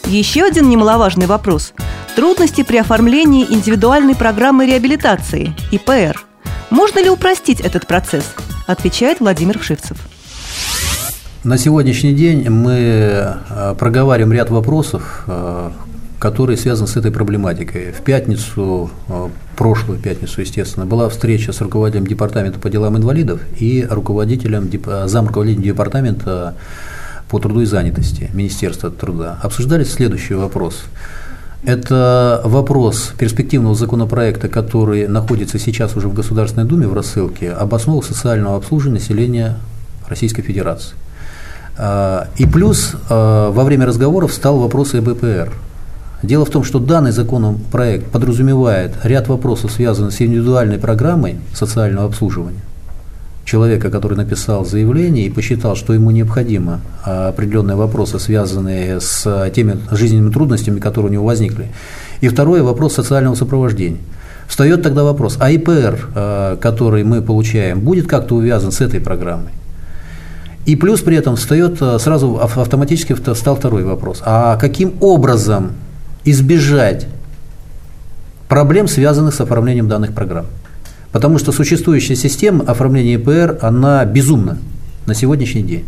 [0.06, 1.74] Еще один немаловажный вопрос–
[2.16, 6.24] трудности при оформлении индивидуальной программы реабилитации, ИПР.
[6.70, 8.24] Можно ли упростить этот процесс?
[8.66, 9.96] Отвечает Владимир Вшивцев.
[11.46, 15.70] На сегодняшний день мы э, проговариваем ряд вопросов, э,
[16.18, 17.92] которые связаны с этой проблематикой.
[17.92, 23.86] В пятницу, э, прошлую пятницу, естественно, была встреча с руководителем департамента по делам инвалидов и
[23.88, 24.68] руководителем,
[25.06, 26.56] замруководителем департамента
[27.28, 29.38] по труду и занятости Министерства труда.
[29.40, 30.82] Обсуждались следующий вопрос.
[31.62, 38.04] Это вопрос перспективного законопроекта, который находится сейчас уже в Государственной Думе в рассылке, об основах
[38.04, 39.58] социального обслуживания населения
[40.08, 40.96] Российской Федерации.
[41.78, 45.52] А, и плюс а, во время разговоров встал вопрос о БПР.
[46.22, 52.60] Дело в том, что данный законопроект подразумевает ряд вопросов, связанных с индивидуальной программой социального обслуживания
[53.44, 59.78] человека, который написал заявление и посчитал, что ему необходимо а, определенные вопросы, связанные с теми
[59.90, 61.68] жизненными трудностями, которые у него возникли.
[62.22, 64.00] И второе– вопрос социального сопровождения.
[64.48, 69.50] Встает тогда вопрос, а ИПР, который мы получаем, будет как-то увязан с этой программой?
[70.66, 74.20] И плюс при этом встает э, сразу автоматически встал второй вопрос.
[74.24, 75.72] А каким образом
[76.24, 77.06] избежать
[78.48, 80.46] проблем, связанных с оформлением данных программ?
[81.12, 84.58] Потому что существующая система оформления ИПР, она безумна
[85.06, 85.84] на сегодняшний день.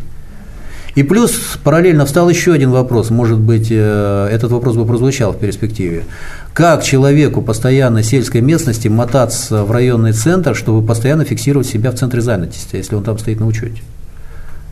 [0.94, 5.38] И плюс параллельно встал еще один вопрос, может быть, э, этот вопрос бы прозвучал в
[5.38, 6.04] перспективе.
[6.52, 12.20] Как человеку постоянно сельской местности мотаться в районный центр, чтобы постоянно фиксировать себя в центре
[12.20, 13.82] занятости, если он там стоит на учете?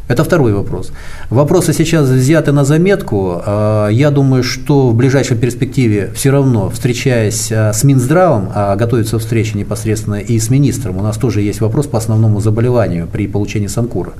[0.08, 0.92] Это второй вопрос.
[1.30, 3.42] Вопросы сейчас взяты на заметку.
[3.44, 9.18] А, я думаю, что в ближайшей перспективе все равно, встречаясь а, с Минздравом, а готовится
[9.18, 13.66] встреча непосредственно и с министром, у нас тоже есть вопрос по основному заболеванию при получении
[13.66, 14.12] санкура.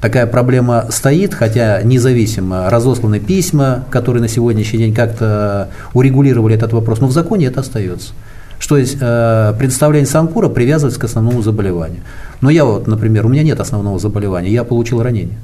[0.00, 7.00] Такая проблема стоит, хотя независимо разосланы письма, которые на сегодняшний день как-то урегулировали этот вопрос,
[7.00, 8.12] но в законе это остается
[8.60, 12.02] что есть э, представление Санкура привязывается к основному заболеванию.
[12.42, 15.38] Но я вот, например, у меня нет основного заболевания, я получил ранение.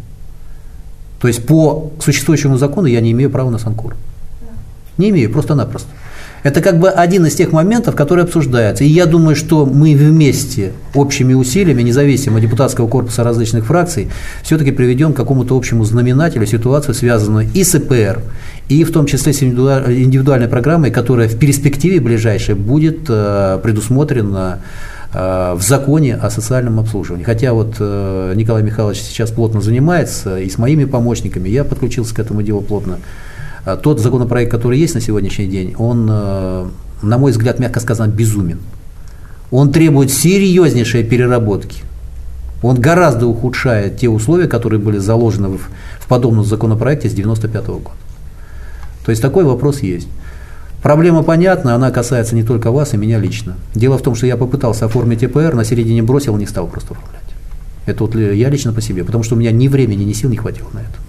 [1.18, 3.96] То есть по существующему закону я не имею права на Санкур.
[4.98, 5.88] Не имею, просто-напросто.
[6.42, 8.84] Это как бы один из тех моментов, которые обсуждаются.
[8.84, 14.08] И я думаю, что мы вместе, общими усилиями, независимо от депутатского корпуса различных фракций,
[14.42, 18.20] все-таки приведем к какому-то общему знаменателю ситуацию, связанную и с ИПР,
[18.68, 24.60] и в том числе с индивидуальной программой, которая в перспективе ближайшей будет э, предусмотрена
[25.12, 27.24] э, в законе о социальном обслуживании.
[27.24, 32.18] Хотя вот э, Николай Михайлович сейчас плотно занимается, и с моими помощниками, я подключился к
[32.18, 32.98] этому делу плотно.
[33.66, 36.66] А тот законопроект, который есть на сегодняшний день, он, э,
[37.02, 38.60] на мой взгляд, мягко сказано, безумен.
[39.50, 41.82] Он требует серьезнейшей переработки.
[42.62, 45.62] Он гораздо ухудшает те условия, которые были заложены в,
[45.98, 47.96] в подобном законопроекте с 1995 года.
[49.04, 50.06] То есть такой вопрос есть.
[50.80, 53.56] Проблема понятна, она касается не только вас и меня лично.
[53.74, 57.20] Дело в том, что я попытался оформить ЭПР, на середине бросил, не стал просто оформлять.
[57.86, 60.36] Это вот я лично по себе, потому что у меня ни времени, ни сил не
[60.36, 61.05] хватило на это.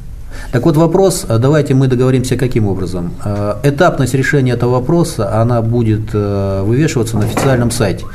[0.51, 3.13] Так вот вопрос, а давайте мы договоримся каким образом.
[3.23, 8.05] А, этапность решения этого вопроса, она будет э, вывешиваться на официальном сайте.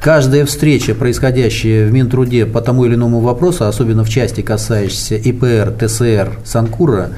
[0.00, 5.74] Каждая встреча, происходящая в Минтруде по тому или иному вопросу, особенно в части, касающейся ИПР,
[5.78, 7.10] ТСР, Санкура,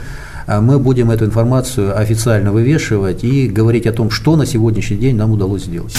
[0.47, 5.31] мы будем эту информацию официально вывешивать и говорить о том, что на сегодняшний день нам
[5.31, 5.95] удалось сделать.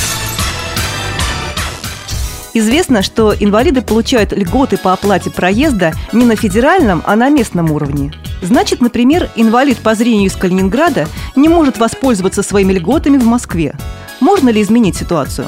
[2.53, 8.13] Известно, что инвалиды получают льготы по оплате проезда не на федеральном, а на местном уровне.
[8.41, 13.75] Значит, например, инвалид по зрению из Калининграда не может воспользоваться своими льготами в Москве.
[14.19, 15.47] Можно ли изменить ситуацию?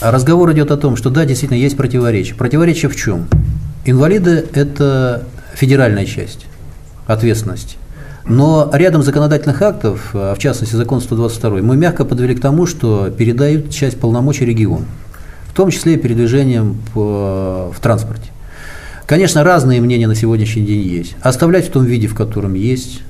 [0.00, 2.34] Разговор идет о том, что да, действительно есть противоречие.
[2.34, 3.28] Противоречие в чем?
[3.84, 6.46] Инвалиды– это федеральная часть
[7.06, 7.76] ответственности.
[8.26, 13.08] Но рядом законодательных актов, а в частности закон 122, мы мягко подвели к тому, что
[13.10, 14.84] передают часть полномочий региону
[15.58, 18.27] том числе и передвижением в транспорте.
[19.08, 21.16] Конечно, разные мнения на сегодняшний день есть.
[21.22, 23.00] Оставлять в том виде, в котором есть,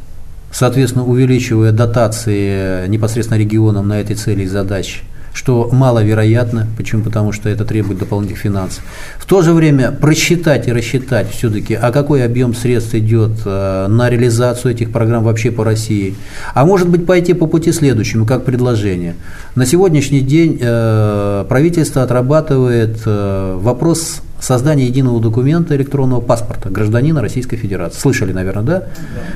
[0.52, 5.00] соответственно, увеличивая дотации непосредственно регионам на этой цели и задачи–
[5.38, 6.66] что маловероятно.
[6.76, 7.04] Почему?
[7.04, 8.82] Потому что это требует дополнительных финансов.
[9.18, 14.10] В то же время просчитать и рассчитать все-таки, а какой объем средств идет э, на
[14.10, 16.16] реализацию этих программ вообще по России.
[16.54, 19.14] А может быть пойти по пути следующему, как предложение.
[19.54, 27.56] На сегодняшний день э, правительство отрабатывает э, вопрос создания единого документа электронного паспорта гражданина Российской
[27.56, 27.98] Федерации.
[27.98, 28.78] Слышали, наверное, да?
[28.80, 28.86] да.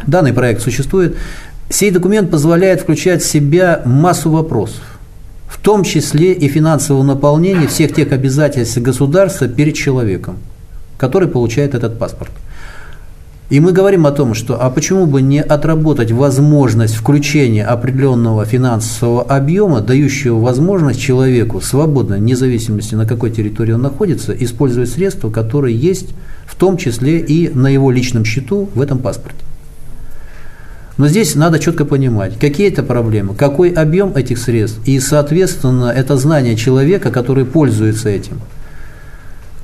[0.06, 1.16] Данный проект существует.
[1.68, 4.82] Сей документ позволяет включать в себя массу вопросов
[5.52, 10.38] в том числе и финансового наполнения всех тех обязательств государства перед человеком,
[10.96, 12.32] который получает этот паспорт.
[13.52, 19.24] И мы говорим о том, что а почему бы не отработать возможность включения определенного финансового
[19.24, 25.76] объема, дающего возможность человеку свободно, вне зависимости на какой территории он находится, использовать средства, которые
[25.76, 26.14] есть
[26.46, 29.44] в том числе и на его личном счету в этом паспорте.
[30.96, 36.16] Но здесь надо четко понимать, какие это проблемы, какой объем этих средств и, соответственно, это
[36.16, 38.40] знание человека, который пользуется этим.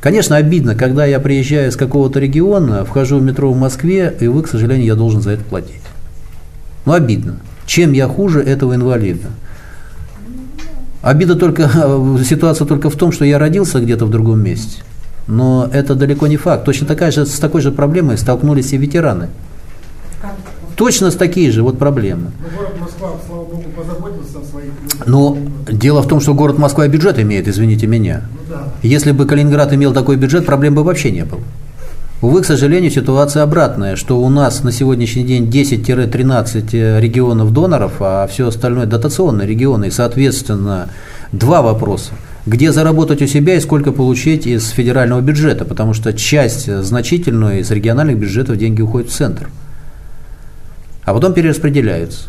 [0.01, 4.43] Конечно, обидно, когда я приезжаю из какого-то региона, вхожу в метро в Москве, и вы,
[4.43, 5.83] к сожалению, я должен за это платить.
[6.85, 7.41] Но обидно.
[7.67, 9.29] Чем я хуже этого инвалида?
[11.03, 11.69] Обида только,
[12.25, 14.83] ситуация только в том, что я родился где-то в другом месте.
[15.27, 16.65] Но это далеко не факт.
[16.65, 19.29] Точно такая же, с такой же проблемой столкнулись и ветераны.
[20.79, 22.31] Точно с такие же вот проблемы.
[22.41, 24.71] Но город Москва, слава богу, позаботился о своих
[25.07, 25.37] Но
[25.69, 28.23] дело в том, что город Москва бюджет имеет, извините меня.
[28.33, 28.69] Ну, да.
[28.83, 31.41] Если бы Калининград имел такой бюджет, проблем бы вообще не было.
[32.23, 37.95] Увы, к сожалению, ситуация обратная, что у нас на сегодняшний день 10-13 э, регионов доноров,
[37.99, 40.91] а все остальное дотационные регионы, и, соответственно,
[41.33, 42.13] два вопроса.
[42.47, 47.71] Где заработать у себя и сколько получить из федерального бюджета, потому что часть значительную из
[47.73, 49.49] региональных бюджетов деньги уходят в центр
[51.09, 52.29] а потом перераспределяются.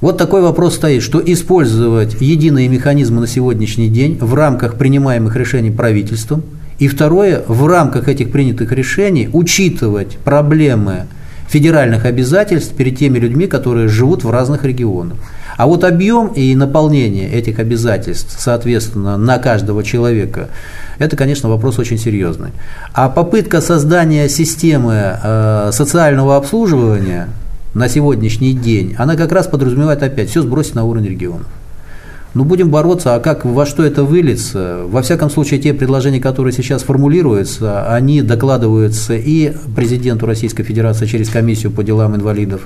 [0.00, 5.72] Вот такой вопрос стоит, что использовать единые механизмы на сегодняшний день в рамках принимаемых решений
[5.72, 6.44] правительством,
[6.78, 11.06] и второе, в рамках этих принятых решений учитывать проблемы
[11.48, 15.18] федеральных обязательств перед теми людьми, которые живут в разных регионах.
[15.56, 20.50] А вот объем и наполнение этих обязательств, соответственно, на каждого человека,
[21.00, 22.50] это, конечно, вопрос очень серьезный.
[22.92, 27.28] А попытка создания системы э, социального обслуживания
[27.78, 31.46] на сегодняшний день, она как раз подразумевает опять все сбросить на уровень регионов.
[32.34, 34.80] Ну, будем бороться, а как, во что это выльется?
[34.86, 41.30] Во всяком случае, те предложения, которые сейчас формулируются, они докладываются и президенту Российской Федерации через
[41.30, 42.62] комиссию по делам инвалидов,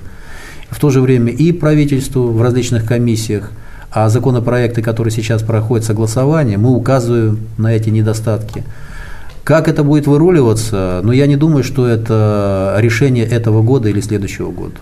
[0.71, 3.53] в то же время и правительству в различных комиссиях,
[3.91, 8.65] а законопроекты, которые сейчас проходят согласование, мы указываем на эти недостатки.
[9.45, 14.51] Как это будет выруливаться, ну, я не думаю, что это решение этого года или следующего
[14.51, 14.77] года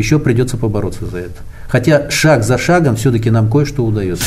[0.00, 1.42] еще придется побороться за это.
[1.68, 4.24] Хотя шаг за шагом все-таки нам кое-что удается.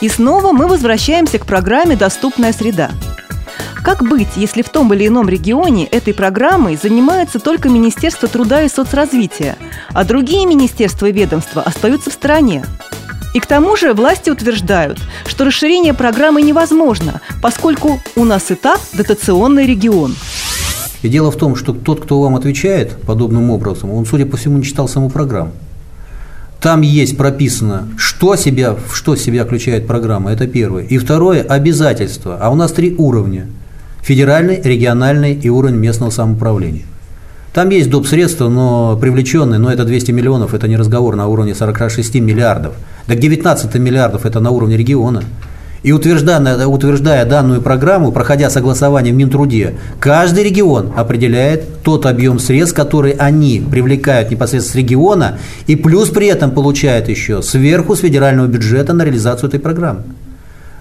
[0.00, 2.90] И снова мы возвращаемся к программе «Доступная среда».
[3.82, 8.68] Как быть, если в том или ином регионе этой программой занимается только Министерство труда и
[8.68, 9.56] соцразвития,
[9.92, 12.64] а другие министерства и ведомства остаются в стороне?
[13.34, 18.80] И к тому же власти утверждают, что расширение программы невозможно, поскольку у нас и так
[18.94, 20.16] дотационный регион–
[21.04, 24.56] и дело в том, что тот, кто вам отвечает подобным образом, он, судя по всему,
[24.56, 25.52] не читал саму программу.
[26.62, 30.84] Там есть прописано, что себя, в что себя включает программа, это первое.
[30.84, 32.38] И второе– обязательства.
[32.40, 33.48] А у нас три уровня–
[34.02, 36.84] федеральный, региональный и уровень местного самоуправления.
[37.52, 38.06] Там есть доп.
[38.06, 42.72] средства, но привлеченные, но это 200 миллионов, это не разговор на уровне 46 миллиардов.
[43.06, 45.22] Так 19 миллиардов– это на уровне региона.
[45.84, 52.74] И утверждая, утверждая данную программу, проходя согласование в Минтруде, каждый регион определяет тот объем средств,
[52.74, 58.46] который они привлекают непосредственно с региона, и плюс при этом получают еще сверху с федерального
[58.46, 60.04] бюджета на реализацию этой программы.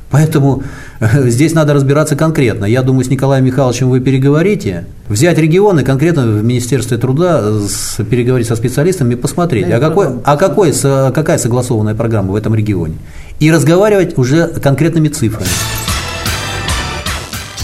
[0.09, 0.61] Поэтому
[0.99, 2.65] э, здесь надо разбираться конкретно.
[2.65, 8.47] Я думаю, с Николаем Михайловичем вы переговорите, взять регионы конкретно в Министерстве труда, с, переговорить
[8.47, 12.93] со специалистами и посмотреть, а, какой, а какой, какая согласованная программа в этом регионе.
[13.39, 15.49] И разговаривать уже конкретными цифрами.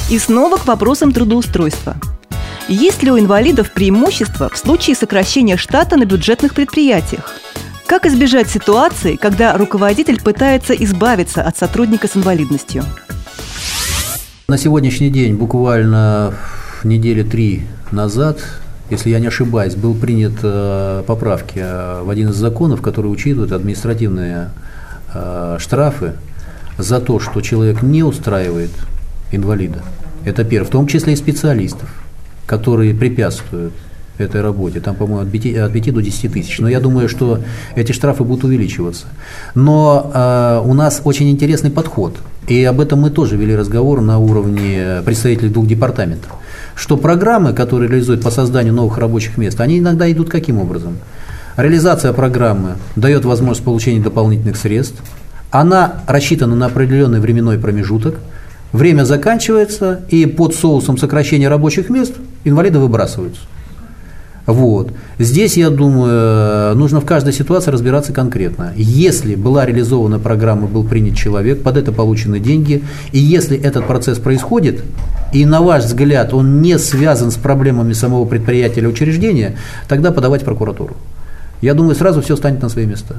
[0.09, 1.95] И снова к вопросам трудоустройства.
[2.67, 7.33] Есть ли у инвалидов преимущество в случае сокращения штата на бюджетных предприятиях?
[7.87, 12.83] Как избежать ситуации, когда руководитель пытается избавиться от сотрудника с инвалидностью?
[14.47, 16.35] На сегодняшний день, буквально
[16.83, 18.39] недели три назад,
[18.89, 23.51] если я не ошибаюсь, был принят э, поправки э, в один из законов, который учитывает
[23.51, 24.49] административные
[25.59, 26.13] штрафы
[26.77, 28.71] за то, что человек не устраивает
[29.31, 29.81] инвалида.
[30.25, 31.89] Это первое, в том числе и специалистов,
[32.45, 33.73] которые препятствуют
[34.17, 34.79] этой работе.
[34.79, 36.59] Там, по-моему, от 5, от 5 до 10 тысяч.
[36.59, 37.39] Но я думаю, что
[37.75, 39.07] эти штрафы будут увеличиваться.
[39.55, 42.17] Но э, у нас очень интересный подход.
[42.47, 46.31] И об этом мы тоже вели разговор на уровне представителей двух департаментов.
[46.75, 50.97] Что программы, которые реализуют по созданию новых рабочих мест, они иногда идут каким образом?
[51.59, 55.03] Реализация программы дает возможность получения дополнительных средств.
[55.51, 58.15] Она рассчитана на определенный временной промежуток.
[58.71, 62.13] Время заканчивается, и под соусом сокращения рабочих мест
[62.45, 63.41] инвалиды выбрасываются.
[64.45, 64.93] Вот.
[65.17, 68.71] Здесь, я думаю, нужно в каждой ситуации разбираться конкретно.
[68.77, 74.17] Если была реализована программа, был принят человек, под это получены деньги, и если этот процесс
[74.17, 74.81] происходит,
[75.33, 79.57] и на ваш взгляд он не связан с проблемами самого предприятия или учреждения,
[79.89, 80.95] тогда подавать в прокуратуру.
[81.61, 83.17] Я думаю, сразу все станет на свои места.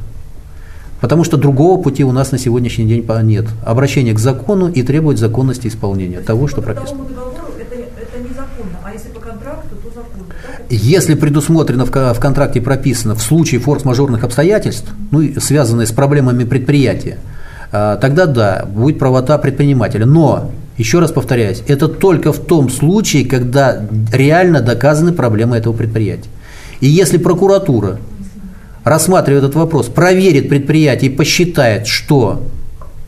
[1.00, 3.46] Потому что другого пути у нас на сегодняшний день нет.
[3.64, 7.00] Обращение к закону и требовать законности исполнения того, что прописано.
[10.68, 17.18] Если предусмотрено в контракте прописано в случае форс-мажорных обстоятельств, ну, связанные с проблемами предприятия,
[17.72, 20.06] а, тогда да, будет правота предпринимателя.
[20.06, 23.80] Но, еще раз повторяюсь, это только в том случае, когда
[24.12, 26.30] реально доказаны проблемы этого предприятия.
[26.80, 27.98] И если прокуратура,
[28.84, 32.42] рассматривая этот вопрос, проверит предприятие и посчитает, что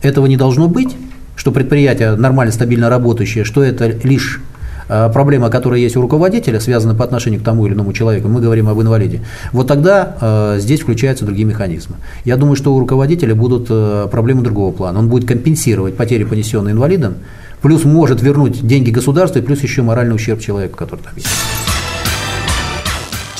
[0.01, 0.95] этого не должно быть,
[1.35, 4.41] что предприятие нормально, стабильно работающее, что это лишь
[4.89, 8.41] Э, проблема, которая есть у руководителя, связана по отношению к тому или иному человеку, мы
[8.41, 9.21] говорим об инвалиде,
[9.51, 11.95] вот тогда э, здесь включаются другие механизмы.
[12.25, 14.99] Я думаю, что у руководителя будут э, проблемы другого плана.
[14.99, 17.15] Он будет компенсировать потери, понесенные инвалидом,
[17.61, 21.27] плюс может вернуть деньги государству, и плюс еще моральный ущерб человеку, который там есть.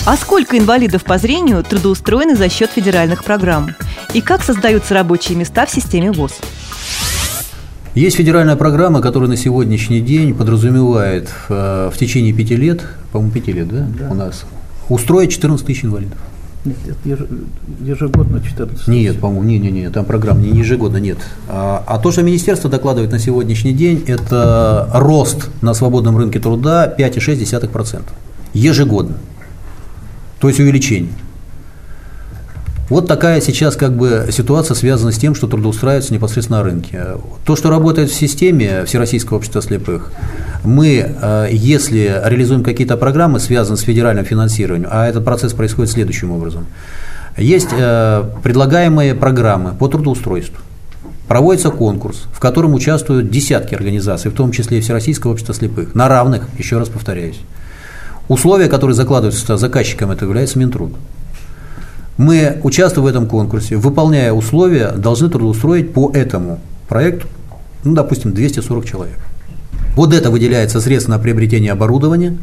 [0.05, 3.69] А сколько инвалидов по зрению трудоустроены за счет федеральных программ?
[4.13, 6.33] И как создаются рабочие места в системе ВОЗ?
[7.95, 12.81] Есть федеральная программа, которая на сегодняшний день подразумевает в, э, в течение пяти лет,
[13.13, 14.43] по-моему, пяти лет, да, да, у нас,
[14.89, 16.17] устроить 14 тысяч инвалидов.
[16.65, 17.19] Нет,
[17.81, 21.19] ежегодно 14 Нет, по-моему, не, не, не, там программа не ежегодно нет.
[21.47, 26.93] А, а то, что министерство докладывает на сегодняшний день, это рост на свободном рынке труда
[26.97, 28.01] 5,6%
[28.53, 29.15] ежегодно.
[30.43, 31.13] То есть увеличение.
[32.89, 37.01] Вот такая сейчас как бы ситуация связана с тем, что трудоустраиваются непосредственно на рынке.
[37.45, 40.11] То, что работает в системе Всероссийского общества слепых,
[40.65, 46.31] мы, э, если реализуем какие-то программы, связанные с федеральным финансированием, а этот процесс происходит следующим
[46.31, 46.65] образом.
[47.37, 50.57] Есть э, предлагаемые программы по трудоустройству.
[51.29, 56.09] Проводится конкурс, в котором участвуют десятки организаций, в том числе и Всероссийского общества слепых, на
[56.09, 57.39] равных, еще раз повторяюсь.
[58.27, 60.93] Условия, которые закладываются заказчиком, это является Минтруд.
[62.17, 67.27] Мы, участвуя в этом конкурсе, выполняя условия, должны трудоустроить по этому проекту,
[67.83, 69.17] ну, допустим, 240 человек.
[69.95, 72.37] Вот это выделяется средства на приобретение оборудования.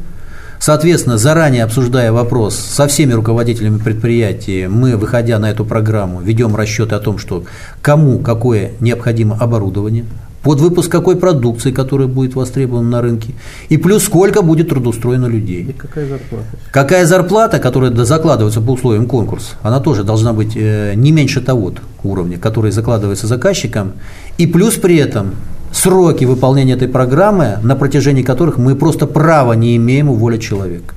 [0.58, 6.94] Соответственно, заранее обсуждая вопрос со всеми руководителями предприятий, мы, выходя на эту программу, ведем расчеты
[6.94, 7.44] о том, что
[7.80, 10.04] кому какое необходимо оборудование,
[10.42, 13.34] под выпуск какой продукции, которая будет востребована на рынке,
[13.68, 15.64] и плюс сколько будет трудоустроено людей.
[15.64, 16.46] И какая зарплата?
[16.70, 21.72] Какая зарплата, которая закладывается по условиям конкурса, она тоже должна быть э, не меньше того
[22.02, 23.92] уровня, который закладывается заказчиком,
[24.38, 25.34] и плюс при этом
[25.72, 30.94] сроки выполнения этой программы, на протяжении которых мы просто права не имеем уволить человека.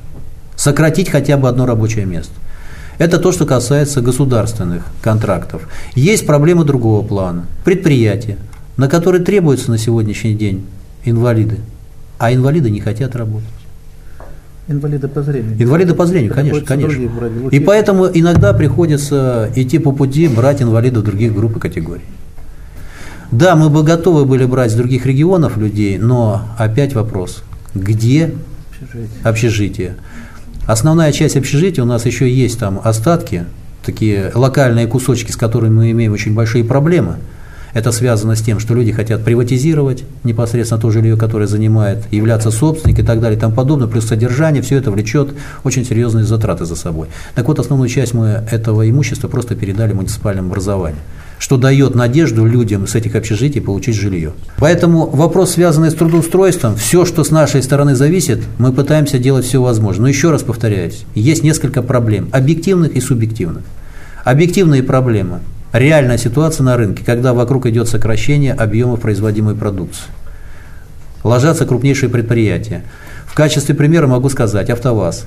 [0.55, 2.33] Сократить хотя бы одно рабочее место.
[2.97, 5.67] Это то, что касается государственных контрактов.
[5.95, 7.45] Есть проблемы другого плана.
[7.65, 8.37] Предприятия
[8.77, 10.65] на который требуются на сегодняшний день
[11.05, 11.57] инвалиды,
[12.17, 13.47] а инвалиды не хотят работать.
[14.67, 15.61] Инвалиды по зрению.
[15.61, 17.09] Инвалиды по зрению, конечно, конечно.
[17.51, 22.03] И поэтому иногда приходится идти по пути брать инвалидов других групп и категорий.
[23.31, 27.43] Да, мы бы готовы были брать с других регионов людей, но опять вопрос,
[27.73, 28.35] где
[28.79, 29.19] общежитие?
[29.23, 29.95] общежитие?
[30.67, 33.45] Основная часть общежития у нас еще есть там остатки,
[33.83, 37.17] такие локальные кусочки, с которыми мы имеем очень большие проблемы.
[37.73, 43.03] Это связано с тем, что люди хотят приватизировать непосредственно то жилье, которое занимает, являться собственником
[43.03, 45.29] и так далее и тому подобное, плюс содержание, все это влечет
[45.63, 47.07] очень серьезные затраты за собой.
[47.35, 50.99] Так вот, основную часть мы этого имущества просто передали муниципальному образованию
[51.39, 54.31] что дает надежду людям с этих общежитий получить жилье.
[54.59, 59.61] Поэтому вопрос, связанный с трудоустройством, все, что с нашей стороны зависит, мы пытаемся делать все
[59.61, 60.03] возможное.
[60.03, 63.63] Но еще раз повторяюсь, есть несколько проблем, объективных и субъективных.
[64.23, 65.39] Объективные проблемы–
[65.73, 70.05] реальная ситуация на рынке, когда вокруг идет сокращение объемов производимой продукции.
[71.23, 72.83] Ложатся крупнейшие предприятия.
[73.25, 75.25] В качестве примера могу сказать АвтоВАЗ.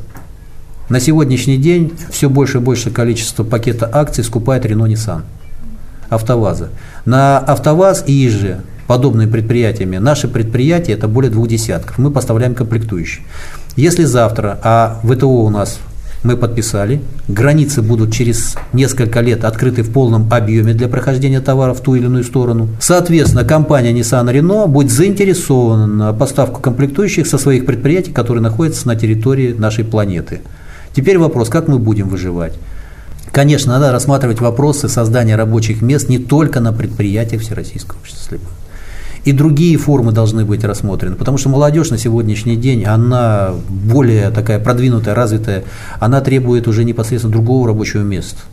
[0.89, 5.23] На сегодняшний день все больше и больше количество пакета акций скупает Renault Nissan–
[6.09, 6.69] АвтоВАЗа.
[7.05, 11.99] На АвтоВАЗ и ИЖ подобными предприятиями, наши предприятия это более двух десятков.
[11.99, 13.25] Мы поставляем комплектующие.
[13.75, 15.81] Если завтра, а ВТО у нас
[16.27, 21.83] мы подписали, границы будут через несколько лет открыты в полном объеме для прохождения товаров в
[21.83, 22.69] ту или иную сторону.
[22.81, 28.97] Соответственно, компания Nissan Renault будет заинтересована на поставку комплектующих со своих предприятий, которые находятся на
[28.97, 30.41] территории нашей планеты.
[30.95, 32.55] Теперь вопрос, как мы будем выживать?
[33.31, 38.49] Конечно, надо рассматривать вопросы создания рабочих мест не только на предприятиях Всероссийского общества слепых.
[39.27, 44.59] И другие формы должны быть рассмотрены, потому что молодежь на сегодняшний день, она более такая
[44.59, 45.65] продвинутая, развитая,
[46.01, 48.39] она требует уже непосредственно другого рабочего места–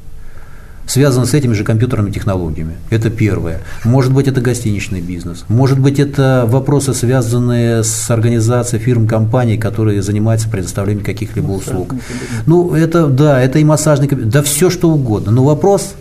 [0.85, 2.75] связано с этими же компьютерными технологиями.
[2.89, 3.61] Это первое.
[3.83, 5.45] Может быть, это гостиничный бизнес.
[5.47, 11.93] Может быть, это вопросы, связанные с организацией фирм, компаний, которые занимаются предоставлением каких-либо услуг.
[12.45, 15.31] Ну, это, да, это и массажный кабинет, да все что угодно.
[15.31, 15.95] Но вопрос,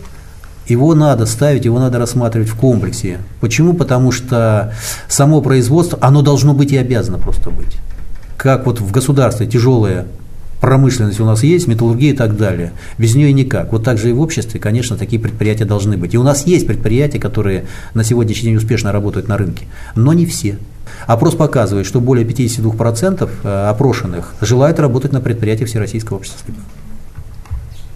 [0.67, 3.19] его надо ставить, его надо рассматривать в комплексе.
[3.41, 3.73] Почему?
[3.73, 4.73] Потому что
[5.07, 7.77] само производство, оно должно быть и обязано просто быть.
[8.37, 10.05] Как вот в государстве тяжелое
[10.63, 12.71] промышленность у нас есть, металлургия и так далее.
[12.97, 13.73] Без нее никак.
[13.73, 16.13] Вот так же и в обществе, конечно, такие предприятия должны быть.
[16.13, 20.25] И у нас есть предприятия, которые на сегодняшний день успешно работают на рынке, но не
[20.25, 20.57] все.
[21.05, 26.53] Опрос показывает, что более 52% э, опрошенных желают работать на предприятиях Всероссийского общества.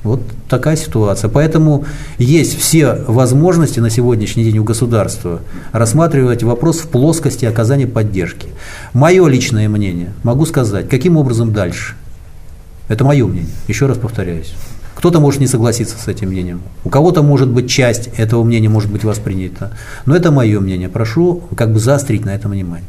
[0.08, 1.30] Вот такая ситуация.
[1.30, 1.86] Поэтому
[2.18, 5.42] есть все возможности на сегодняшний день у государства
[5.72, 8.48] рассматривать вопрос в плоскости оказания поддержки.
[8.94, 11.96] Мое личное мнение, могу сказать, каким образом дальше–
[12.88, 14.54] это мое мнение, еще раз повторяюсь.
[14.96, 16.62] Кто-то может не согласиться с этим мнением.
[16.84, 19.72] У кого-то может быть часть этого мнения может быть воспринята.
[20.08, 20.90] Но это мое мнение.
[20.90, 22.88] Прошу как бы заострить на этом внимание.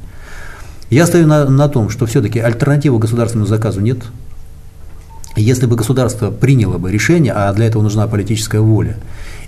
[0.89, 3.99] Я стою на, на том, что все-таки альтернативы государственному заказу нет.
[5.37, 8.97] Если бы государство приняло бы решение, а для этого нужна политическая воля,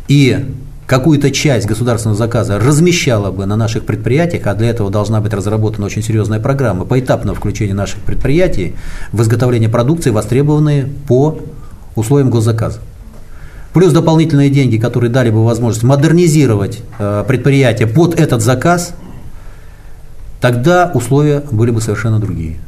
[0.09, 0.47] и
[0.91, 5.87] какую-то часть государственного заказа размещала бы на наших предприятиях, а для этого должна быть разработана
[5.87, 8.75] очень серьезная программа поэтапного включения наших предприятий
[9.13, 11.39] в изготовление продукции, востребованные по
[11.95, 12.81] условиям госзаказа.
[13.73, 18.95] Плюс дополнительные деньги, которые дали бы возможность модернизировать э, предприятие под этот заказ,
[20.41, 22.59] тогда условия были бы совершенно другие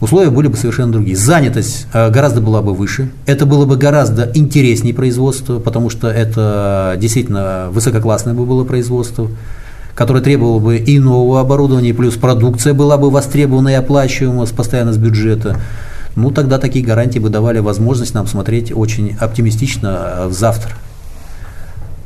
[0.00, 1.16] условия были бы совершенно другие.
[1.16, 6.96] Занятость э, гораздо была бы выше, это было бы гораздо интереснее производство, потому что это
[6.98, 9.28] действительно высококлассное бы было производство,
[9.94, 14.98] которое требовало бы и нового оборудования, плюс продукция была бы востребована и оплачиваема постоянно с
[14.98, 15.60] бюджета.
[16.16, 20.72] Ну, тогда такие гарантии бы давали возможность нам смотреть очень оптимистично э, в завтра.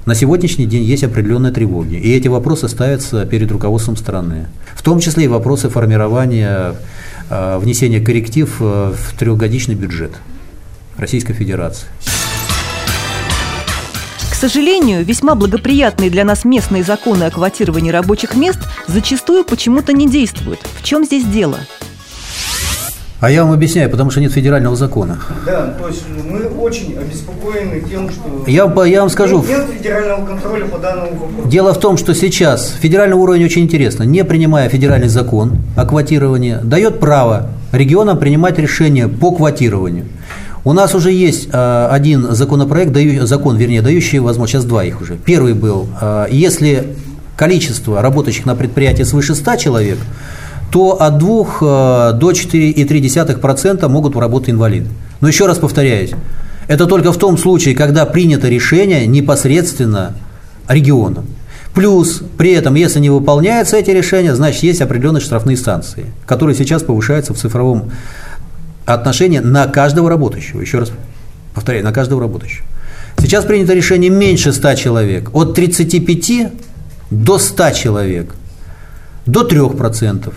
[0.08, 4.46] На сегодняшний день есть определенные тревоги, и эти вопросы ставятся перед руководством страны.
[4.74, 6.74] В том числе и вопросы формирования
[7.30, 10.12] Э, внесение корректив э, в трехгодичный бюджет
[10.96, 11.86] Российской Федерации.
[14.30, 20.08] К сожалению, весьма благоприятные для нас местные законы о квотировании рабочих мест зачастую почему-то не
[20.08, 20.60] действуют.
[20.80, 21.58] В чем здесь дело?
[23.20, 25.18] А я вам объясняю, потому что нет федерального закона.
[25.44, 30.66] Да, то есть мы очень обеспокоены тем, что я, я вам скажу, нет, федерального контроля
[30.66, 31.48] по данному вопросу.
[31.48, 36.58] Дело в том, что сейчас федеральный уровень очень интересно, не принимая федеральный закон о квотировании,
[36.62, 40.06] дает право регионам принимать решения по квотированию.
[40.62, 45.00] У нас уже есть э, один законопроект, даю, закон, вернее, дающий возможность, сейчас два их
[45.00, 45.16] уже.
[45.16, 46.94] Первый был, э, если
[47.36, 49.98] количество работающих на предприятии свыше 100 человек,
[50.70, 54.88] то от 2 э, до 4,3% могут работать инвалиды.
[55.20, 56.10] Но еще раз повторяюсь,
[56.66, 60.14] это только в том случае, когда принято решение непосредственно
[60.68, 61.26] регионом.
[61.74, 66.82] Плюс, при этом, если не выполняются эти решения, значит, есть определенные штрафные санкции, которые сейчас
[66.82, 67.90] повышаются в цифровом
[68.84, 70.60] отношении на каждого работающего.
[70.60, 70.90] Еще раз
[71.54, 72.66] повторяю, на каждого работающего.
[73.18, 75.30] Сейчас принято решение меньше 100 человек.
[75.34, 76.52] От 35
[77.10, 78.34] до 100 человек,
[79.26, 80.32] до 3%.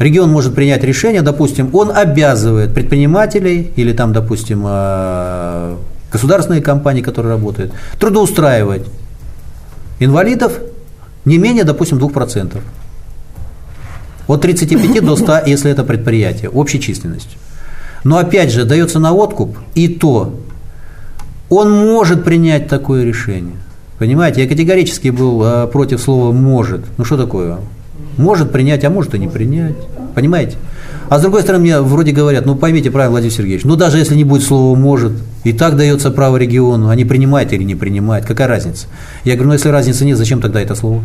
[0.00, 5.76] Регион может принять решение, допустим, он обязывает предпринимателей или там, допустим, э,
[6.10, 8.86] государственные компании, которые работают, трудоустраивать
[9.98, 10.58] инвалидов
[11.26, 12.62] не менее, допустим, 2%.
[14.26, 17.38] От 35 до 100, если это предприятие, общей численностью.
[18.02, 20.40] Но опять же, дается на откуп, и то
[21.50, 23.56] он может принять такое решение.
[23.98, 26.80] Понимаете, я категорически был э, против слова «может».
[26.96, 27.58] Ну что такое?
[28.16, 29.76] Может принять, а может и не принять.
[30.14, 30.56] Понимаете?
[31.08, 34.14] А с другой стороны, мне вроде говорят, ну поймите правильно, Владимир Сергеевич, ну даже если
[34.14, 38.46] не будет слова «может», и так дается право региону, они принимают или не принимают, какая
[38.46, 38.86] разница?
[39.24, 41.02] Я говорю, ну если разницы нет, зачем тогда это слово?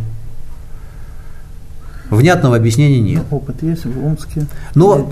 [2.09, 3.23] Внятного объяснения нет.
[3.31, 4.45] Ну, опыт есть в Омске,
[4.75, 5.09] Но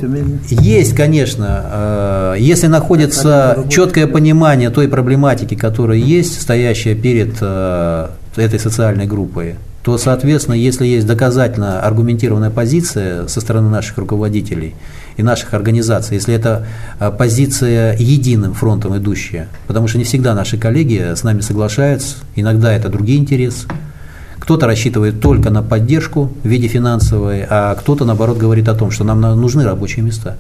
[0.49, 8.59] есть, конечно, э, если находится четкое понимание той проблематики, которая есть, стоящая перед э, этой
[8.59, 14.75] социальной группой, то, соответственно, если есть доказательно аргументированная позиция со стороны наших руководителей
[15.17, 16.65] и наших организаций, если это
[16.99, 22.71] э, позиция единым фронтом идущая, потому что не всегда наши коллеги с нами соглашаются, иногда
[22.71, 23.67] это другие интересы,
[24.39, 29.03] кто-то рассчитывает только на поддержку в виде финансовой, а кто-то, наоборот, говорит о том, что
[29.03, 30.37] нам нужны рабочие места,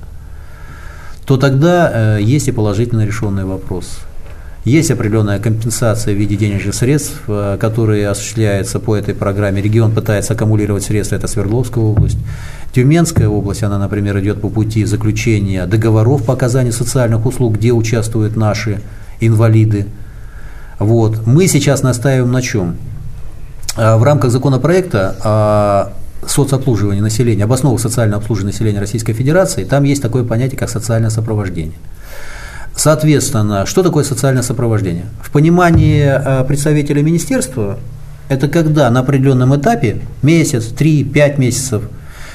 [1.25, 3.99] то тогда э, есть и положительно решенный вопрос.
[4.65, 9.61] Есть определенная компенсация в виде денежных средств, э, которые осуществляются по этой программе.
[9.61, 12.17] Регион пытается аккумулировать средства, это Свердловская область.
[12.73, 18.37] Тюменская область, она, например, идет по пути заключения договоров по оказанию социальных услуг, где участвуют
[18.37, 18.81] наши
[19.19, 19.85] инвалиды.
[20.79, 21.27] Вот.
[21.27, 22.77] Мы сейчас настаиваем на чем?
[23.75, 25.93] А, в рамках законопроекта о
[26.25, 31.09] соцобслуживании населения, об основах социального обслуживания населения Российской Федерации, там есть такое понятие, как социальное
[31.09, 31.75] сопровождение.
[32.75, 35.05] Соответственно, что такое социальное сопровождение?
[35.21, 37.77] В понимании а, представителя министерства,
[38.29, 41.83] это когда на определенном этапе, месяц, три, пять месяцев,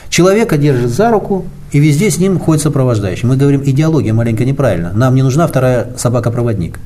[0.09, 3.29] человека держит за руку, и везде с ним ходит сопровождающий.
[3.29, 4.93] Мы говорим, идеология маленько неправильно.
[4.95, 6.79] Нам не нужна вторая собака-проводник.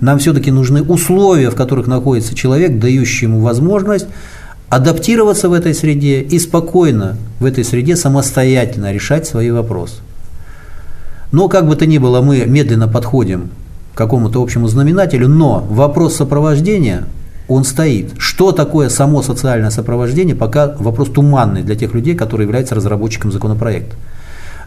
[0.00, 4.06] Нам все-таки нужны условия, в которых находится человек, дающий ему возможность
[4.70, 9.96] адаптироваться в этой среде и спокойно в этой среде самостоятельно решать свои вопросы.
[11.32, 13.50] Но как бы то ни было, мы медленно подходим
[13.94, 17.04] к какому-то общему знаменателю, но вопрос сопровождения,
[17.48, 18.12] он стоит.
[18.18, 23.96] Что такое само социальное сопровождение, пока вопрос туманный для тех людей, которые являются разработчиком законопроекта.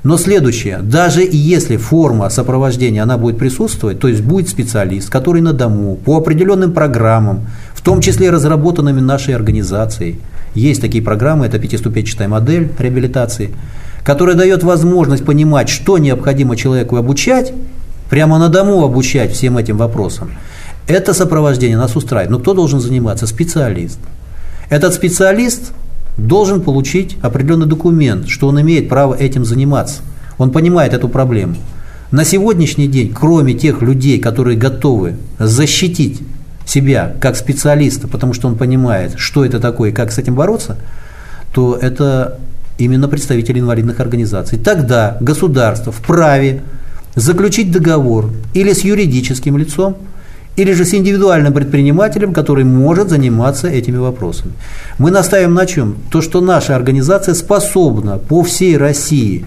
[0.04, 5.54] Но следующее, даже если форма сопровождения, она будет присутствовать, то есть будет специалист, который на
[5.54, 10.20] дому, по определенным программам, в том числе разработанными нашей организацией,
[10.56, 13.52] есть такие программы, это пятиступенчатая модель реабилитации,
[14.04, 17.54] которая дает возможность понимать, что необходимо человеку обучать,
[18.10, 20.32] прямо на дому обучать всем этим вопросам.
[20.88, 22.30] Это сопровождение нас устраивает.
[22.30, 23.26] Но кто должен заниматься?
[23.26, 24.00] Специалист.
[24.70, 25.72] Этот специалист
[26.18, 30.02] должен получить определенный документ, что он имеет право этим заниматься.
[30.38, 31.56] Он понимает эту проблему.
[32.12, 36.22] На сегодняшний день, кроме тех людей, которые готовы защитить
[36.66, 40.78] себя как специалиста, потому что он понимает, что это такое и как с этим бороться,
[41.54, 42.40] то это
[42.84, 44.60] именно представители инвалидных организаций.
[44.60, 46.62] Тогда государство вправе
[47.16, 49.98] заключить договор или с юридическим лицом,
[50.56, 54.54] или же с индивидуальным предпринимателем, который может заниматься этими вопросами.
[55.00, 55.96] Мы настаиваем на чем?
[56.12, 59.46] То, что наша организация способна по всей России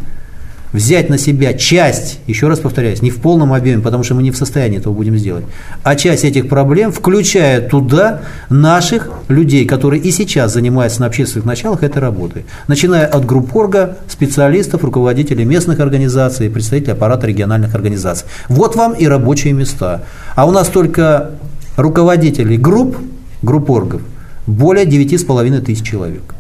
[0.77, 4.31] взять на себя часть, еще раз повторяюсь, не в полном объеме, потому что мы не
[4.31, 5.45] в состоянии этого будем сделать,
[5.83, 8.21] а часть этих проблем, включая туда
[8.51, 13.97] наших людей, которые и сейчас занимаются на общественных началах этой работой, начиная от групп орга,
[14.07, 18.27] специалистов, руководителей местных организаций, представителей аппарата региональных организаций.
[18.49, 20.03] Вот вам и рабочие места.
[20.35, 21.31] А у нас только
[21.77, 22.99] руководителей групп,
[23.43, 24.03] групп оргов,
[24.47, 26.35] более 9,5 тысяч человек.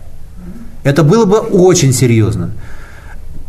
[0.84, 2.50] Это было бы очень серьезно.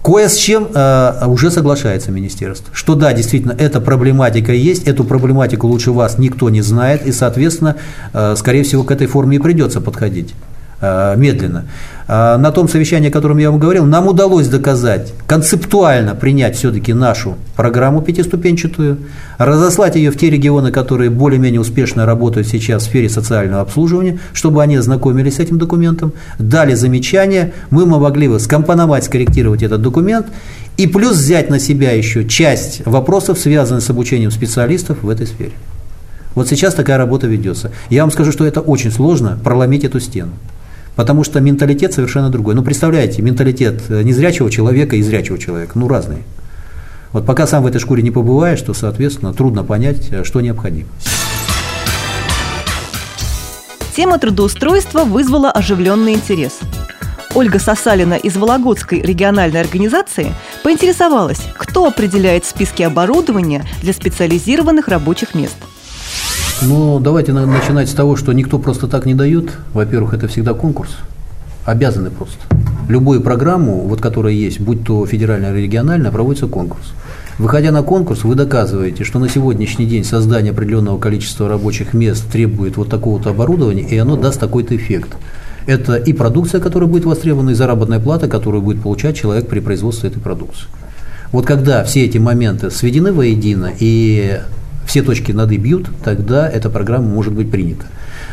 [0.07, 5.67] Кое с чем э, уже соглашается министерство, что да, действительно, эта проблематика есть, эту проблематику
[5.67, 7.75] лучше вас никто не знает, и, соответственно,
[8.13, 10.33] э, скорее всего, к этой форме и придется подходить.
[10.79, 11.65] Э, медленно.
[12.07, 16.93] Э, на том совещании, о котором я вам говорил, нам удалось доказать, концептуально принять все-таки
[16.93, 18.99] нашу программу пятиступенчатую,
[19.39, 24.61] разослать ее в те регионы, которые более-менее успешно работают сейчас в сфере социального обслуживания, чтобы
[24.61, 30.27] они ознакомились с этим документом, дали замечания, мы могли бы скомпоновать, скорректировать этот документ
[30.77, 35.53] и плюс взять на себя еще часть вопросов, связанных с обучением специалистов в этой сфере.
[36.35, 37.71] Вот сейчас такая работа ведется.
[37.89, 40.33] Я вам скажу, что это очень сложно проломить эту стену.
[40.97, 42.55] Потому что менталитет совершенно другой.
[42.55, 46.23] Ну, представляете, менталитет э, незрячего человека и зрячего человека, ну, разные.
[47.13, 50.89] Вот пока сам в этой шкуре не побываешь, то, соответственно, трудно понять, э, что необходимо.
[53.95, 56.59] Тема трудоустройства вызвала оживленный интерес.
[57.35, 60.33] Ольга Сосалина из Вологодской региональной организации
[60.63, 65.57] поинтересовалась, кто определяет списки оборудования для специализированных рабочих мест.
[66.63, 69.51] Ну, давайте начинать с того, что никто просто так не дает.
[69.73, 70.89] Во-первых, это всегда конкурс.
[71.65, 72.39] Обязаны просто.
[72.87, 76.93] Любую программу, вот которая есть, будь то федеральная или региональная, проводится конкурс.
[77.37, 82.77] Выходя на конкурс, вы доказываете, что на сегодняшний день создание определенного количества рабочих мест требует
[82.77, 85.15] вот такого-то оборудования, и оно даст такой-то эффект.
[85.67, 90.09] Это и продукция, которая будет востребована, и заработная плата, которую будет получать человек при производстве
[90.09, 90.65] этой продукции.
[91.31, 94.39] Вот когда все эти моменты сведены воедино и
[94.87, 97.85] все точки над «и» бьют, тогда эта программа может быть принята.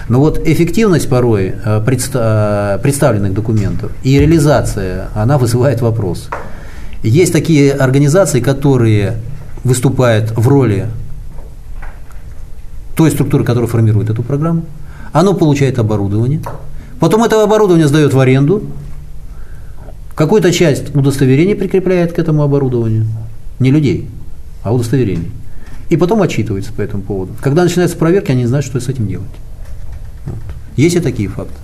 [0.08, 6.28] Но вот эффективность порой э, э, представленных документов и реализация, она вызывает вопрос.
[7.02, 9.16] Есть такие организации, которые
[9.64, 10.86] выступают в роли
[12.96, 14.64] той структуры, которая формирует эту программу.
[15.12, 16.40] Оно получает оборудование,
[17.04, 18.62] Потом это оборудование сдает в аренду,
[20.14, 23.06] какую-то часть удостоверений прикрепляет к этому оборудованию,
[23.58, 24.08] не людей,
[24.62, 25.30] а удостоверений.
[25.88, 27.32] И потом отчитывается по этому поводу.
[27.40, 29.26] Когда начинаются проверки, они не знают, что с этим делать.
[30.26, 30.38] Вот.
[30.76, 31.54] Есть и такие факты.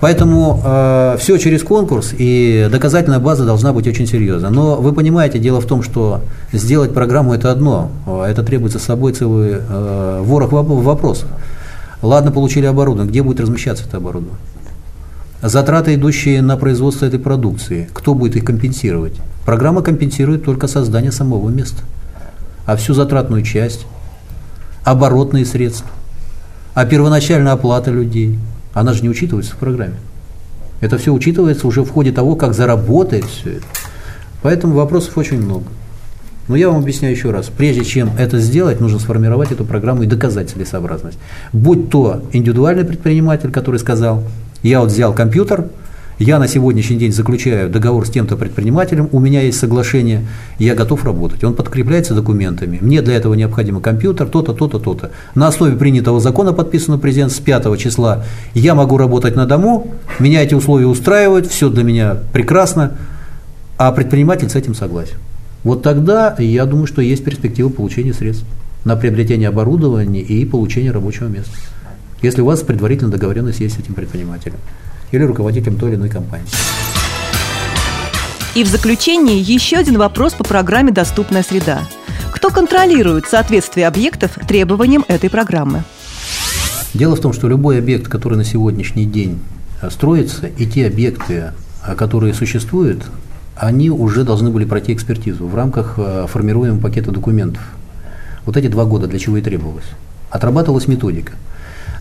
[0.00, 4.50] Поэтому э, все через конкурс, и доказательная база должна быть очень серьезна.
[4.50, 6.20] Но вы понимаете, дело в том, что
[6.52, 11.28] сделать программу это одно, а это требуется с собой целый э, ворох вопросов.
[12.02, 14.38] Ладно, получили оборудование, где будет размещаться это оборудование?
[15.40, 19.14] Затраты, идущие на производство этой продукции, кто будет их компенсировать?
[19.46, 21.82] Программа компенсирует только создание самого места.
[22.66, 23.86] А всю затратную часть,
[24.84, 25.90] оборотные средства,
[26.74, 28.38] а первоначальная оплата людей,
[28.72, 29.96] она же не учитывается в программе.
[30.80, 33.66] Это все учитывается уже в ходе того, как заработает все это.
[34.42, 35.64] Поэтому вопросов очень много.
[36.48, 37.46] Но я вам объясняю еще раз.
[37.46, 41.18] Прежде чем это сделать, нужно сформировать эту программу и доказать целесообразность.
[41.52, 44.22] Будь то индивидуальный предприниматель, который сказал,
[44.62, 45.68] я вот взял компьютер,
[46.18, 50.26] я на сегодняшний день заключаю договор с тем-то предпринимателем, у меня есть соглашение,
[50.58, 51.42] я готов работать.
[51.42, 52.78] Он подкрепляется документами.
[52.80, 55.10] Мне для этого необходим компьютер, то-то, то-то, то-то.
[55.34, 60.42] На основе принятого закона, подписанного президент с 5 числа, я могу работать на дому, меня
[60.42, 62.92] эти условия устраивают, все для меня прекрасно,
[63.76, 65.16] а предприниматель с этим согласен.
[65.64, 68.44] Вот тогда я думаю, что есть перспектива получения средств
[68.84, 71.56] на приобретение оборудования и получение рабочего места.
[72.22, 74.58] Если у вас предварительно договоренность есть с этим предпринимателем
[75.16, 76.46] или руководителем той или иной компании.
[78.54, 81.82] И в заключении еще один вопрос по программе «Доступная среда».
[82.32, 85.82] Кто контролирует соответствие объектов требованиям этой программы?
[86.92, 89.40] Дело в том, что любой объект, который на сегодняшний день
[89.90, 91.52] строится, и те объекты,
[91.96, 93.02] которые существуют,
[93.56, 97.62] они уже должны были пройти экспертизу в рамках э, формируемого пакета документов.
[98.46, 99.84] Вот эти два года для чего и требовалось.
[100.30, 101.32] Отрабатывалась методика.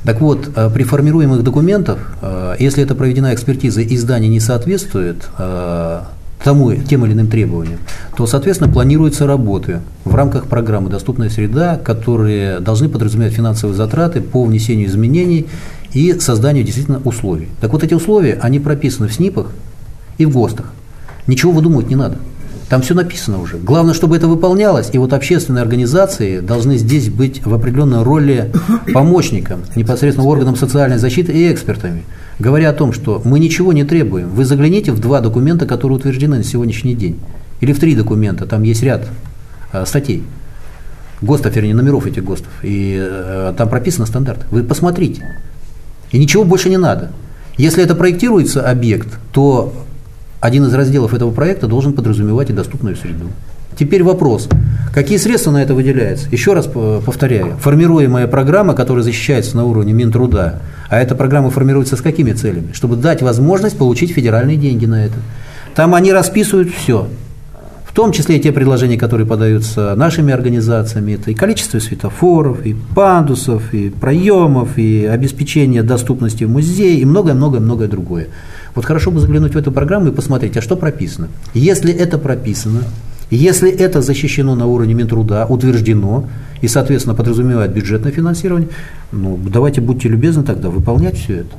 [0.04, 5.30] Так вот, э, при формируемых документах, э, если это проведена экспертиза и здание не соответствует
[6.43, 7.80] тому, тем или иным требованиям,
[8.18, 14.43] то, соответственно, планируются работы в рамках программы «Доступная среда», которые должны подразумевать финансовые затраты по
[14.43, 15.47] внесению изменений
[15.93, 17.47] и созданию действительно условий.
[17.62, 19.51] Так вот, эти условия, они прописаны в СНИПах
[20.18, 20.66] и в ГОСТах.
[21.28, 22.18] Ничего выдумывать не надо.
[22.74, 23.58] Там все написано уже.
[23.58, 28.52] Главное, чтобы это выполнялось, и вот общественные организации должны здесь быть в определенной роли
[28.92, 32.04] помощником, непосредственно органам социальной защиты и экспертами,
[32.40, 34.30] говоря о том, что мы ничего не требуем.
[34.30, 37.20] Вы загляните в два документа, которые утверждены на сегодняшний день,
[37.62, 39.08] или в три документа, там есть ряд
[39.72, 40.24] э, статей,
[41.22, 44.48] ГОСТов, вернее, номеров этих ГОСТов, и э, там прописано стандарт.
[44.50, 45.38] Вы посмотрите.
[46.12, 47.12] И ничего больше не надо.
[47.56, 49.72] Если это проектируется объект, то
[50.44, 53.28] один из разделов этого проекта должен подразумевать и доступную среду.
[53.80, 54.50] Теперь вопрос,
[54.94, 56.28] какие средства на это выделяются?
[56.32, 62.02] Еще раз повторяю, формируемая программа, которая защищается на уровне Минтруда, а эта программа формируется с
[62.02, 62.74] какими целями?
[62.74, 65.16] Чтобы дать возможность получить федеральные деньги на это.
[65.76, 67.08] Там они расписывают все,
[67.86, 72.76] в том числе и те предложения, которые подаются нашими организациями, это и количество светофоров, и
[72.94, 78.28] пандусов, и проемов, и обеспечение доступности в музее, и многое-многое-многое другое.
[78.76, 81.28] Вот хорошо бы заглянуть в эту программу и посмотреть, а что прописано.
[81.54, 82.84] Если это прописано,
[83.30, 86.28] если это защищено на уровне Минтруда, утверждено
[86.62, 88.70] и, соответственно, подразумевает бюджетное финансирование,
[89.12, 91.56] ну, давайте будьте любезны тогда выполнять все это.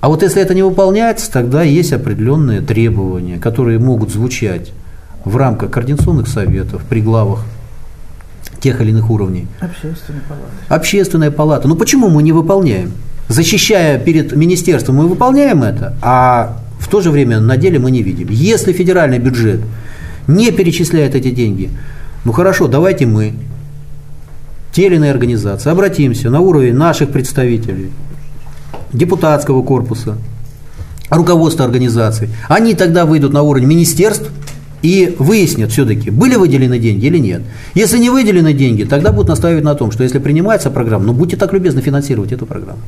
[0.00, 4.72] А вот если это не выполняется, тогда есть определенные требования, которые могут звучать
[5.24, 7.44] в рамках координационных советов при главах
[8.60, 9.46] тех или иных уровней.
[9.60, 10.52] Общественная палата.
[10.68, 11.68] Общественная палата.
[11.68, 12.92] Ну почему мы не выполняем?
[13.28, 18.02] Защищая перед министерством, мы выполняем это, а в то же время на деле мы не
[18.02, 18.28] видим.
[18.30, 19.60] Если федеральный бюджет
[20.26, 21.70] не перечисляет эти деньги,
[22.24, 23.34] ну хорошо, давайте мы,
[24.72, 27.90] те или иные организации, обратимся на уровень наших представителей,
[28.92, 30.16] депутатского корпуса,
[31.10, 34.30] руководства организаций, они тогда выйдут на уровень министерств
[34.82, 37.42] и выяснят все-таки, были выделены деньги или нет.
[37.74, 41.36] Если не выделены деньги, тогда будут настаивать на том, что если принимается программа, ну будьте
[41.36, 42.80] так любезны финансировать эту программу.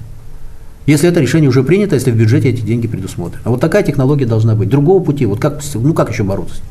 [0.87, 3.43] Если это решение уже принято, если в бюджете эти деньги предусмотрены.
[3.45, 4.69] А вот такая технология должна быть.
[4.69, 6.63] Другого пути, вот как, ну как еще бороться?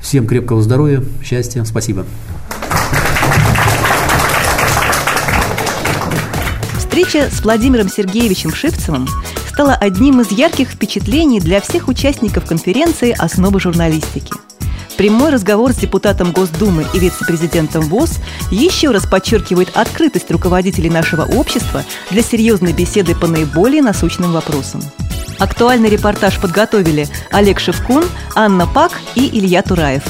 [0.00, 2.06] Всем крепкого здоровья, счастья, спасибо.
[6.78, 9.08] Встреча с Владимиром Сергеевичем Шивцевым
[9.52, 14.32] стала одним из ярких впечатлений для всех участников конференции «Основы журналистики».
[15.02, 18.20] Прямой разговор с депутатом Госдумы и вице-президентом ВОЗ
[18.52, 24.80] еще раз подчеркивает открытость руководителей нашего общества для серьезной беседы по наиболее насущным вопросам.
[25.40, 28.04] Актуальный репортаж подготовили Олег Шевкун,
[28.36, 30.04] Анна Пак и Илья Тураев.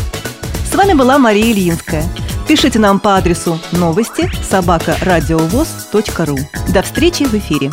[0.71, 2.05] С вами была Мария Ильинская.
[2.47, 6.39] Пишите нам по адресу новости собака ру.
[6.69, 7.71] До встречи в эфире.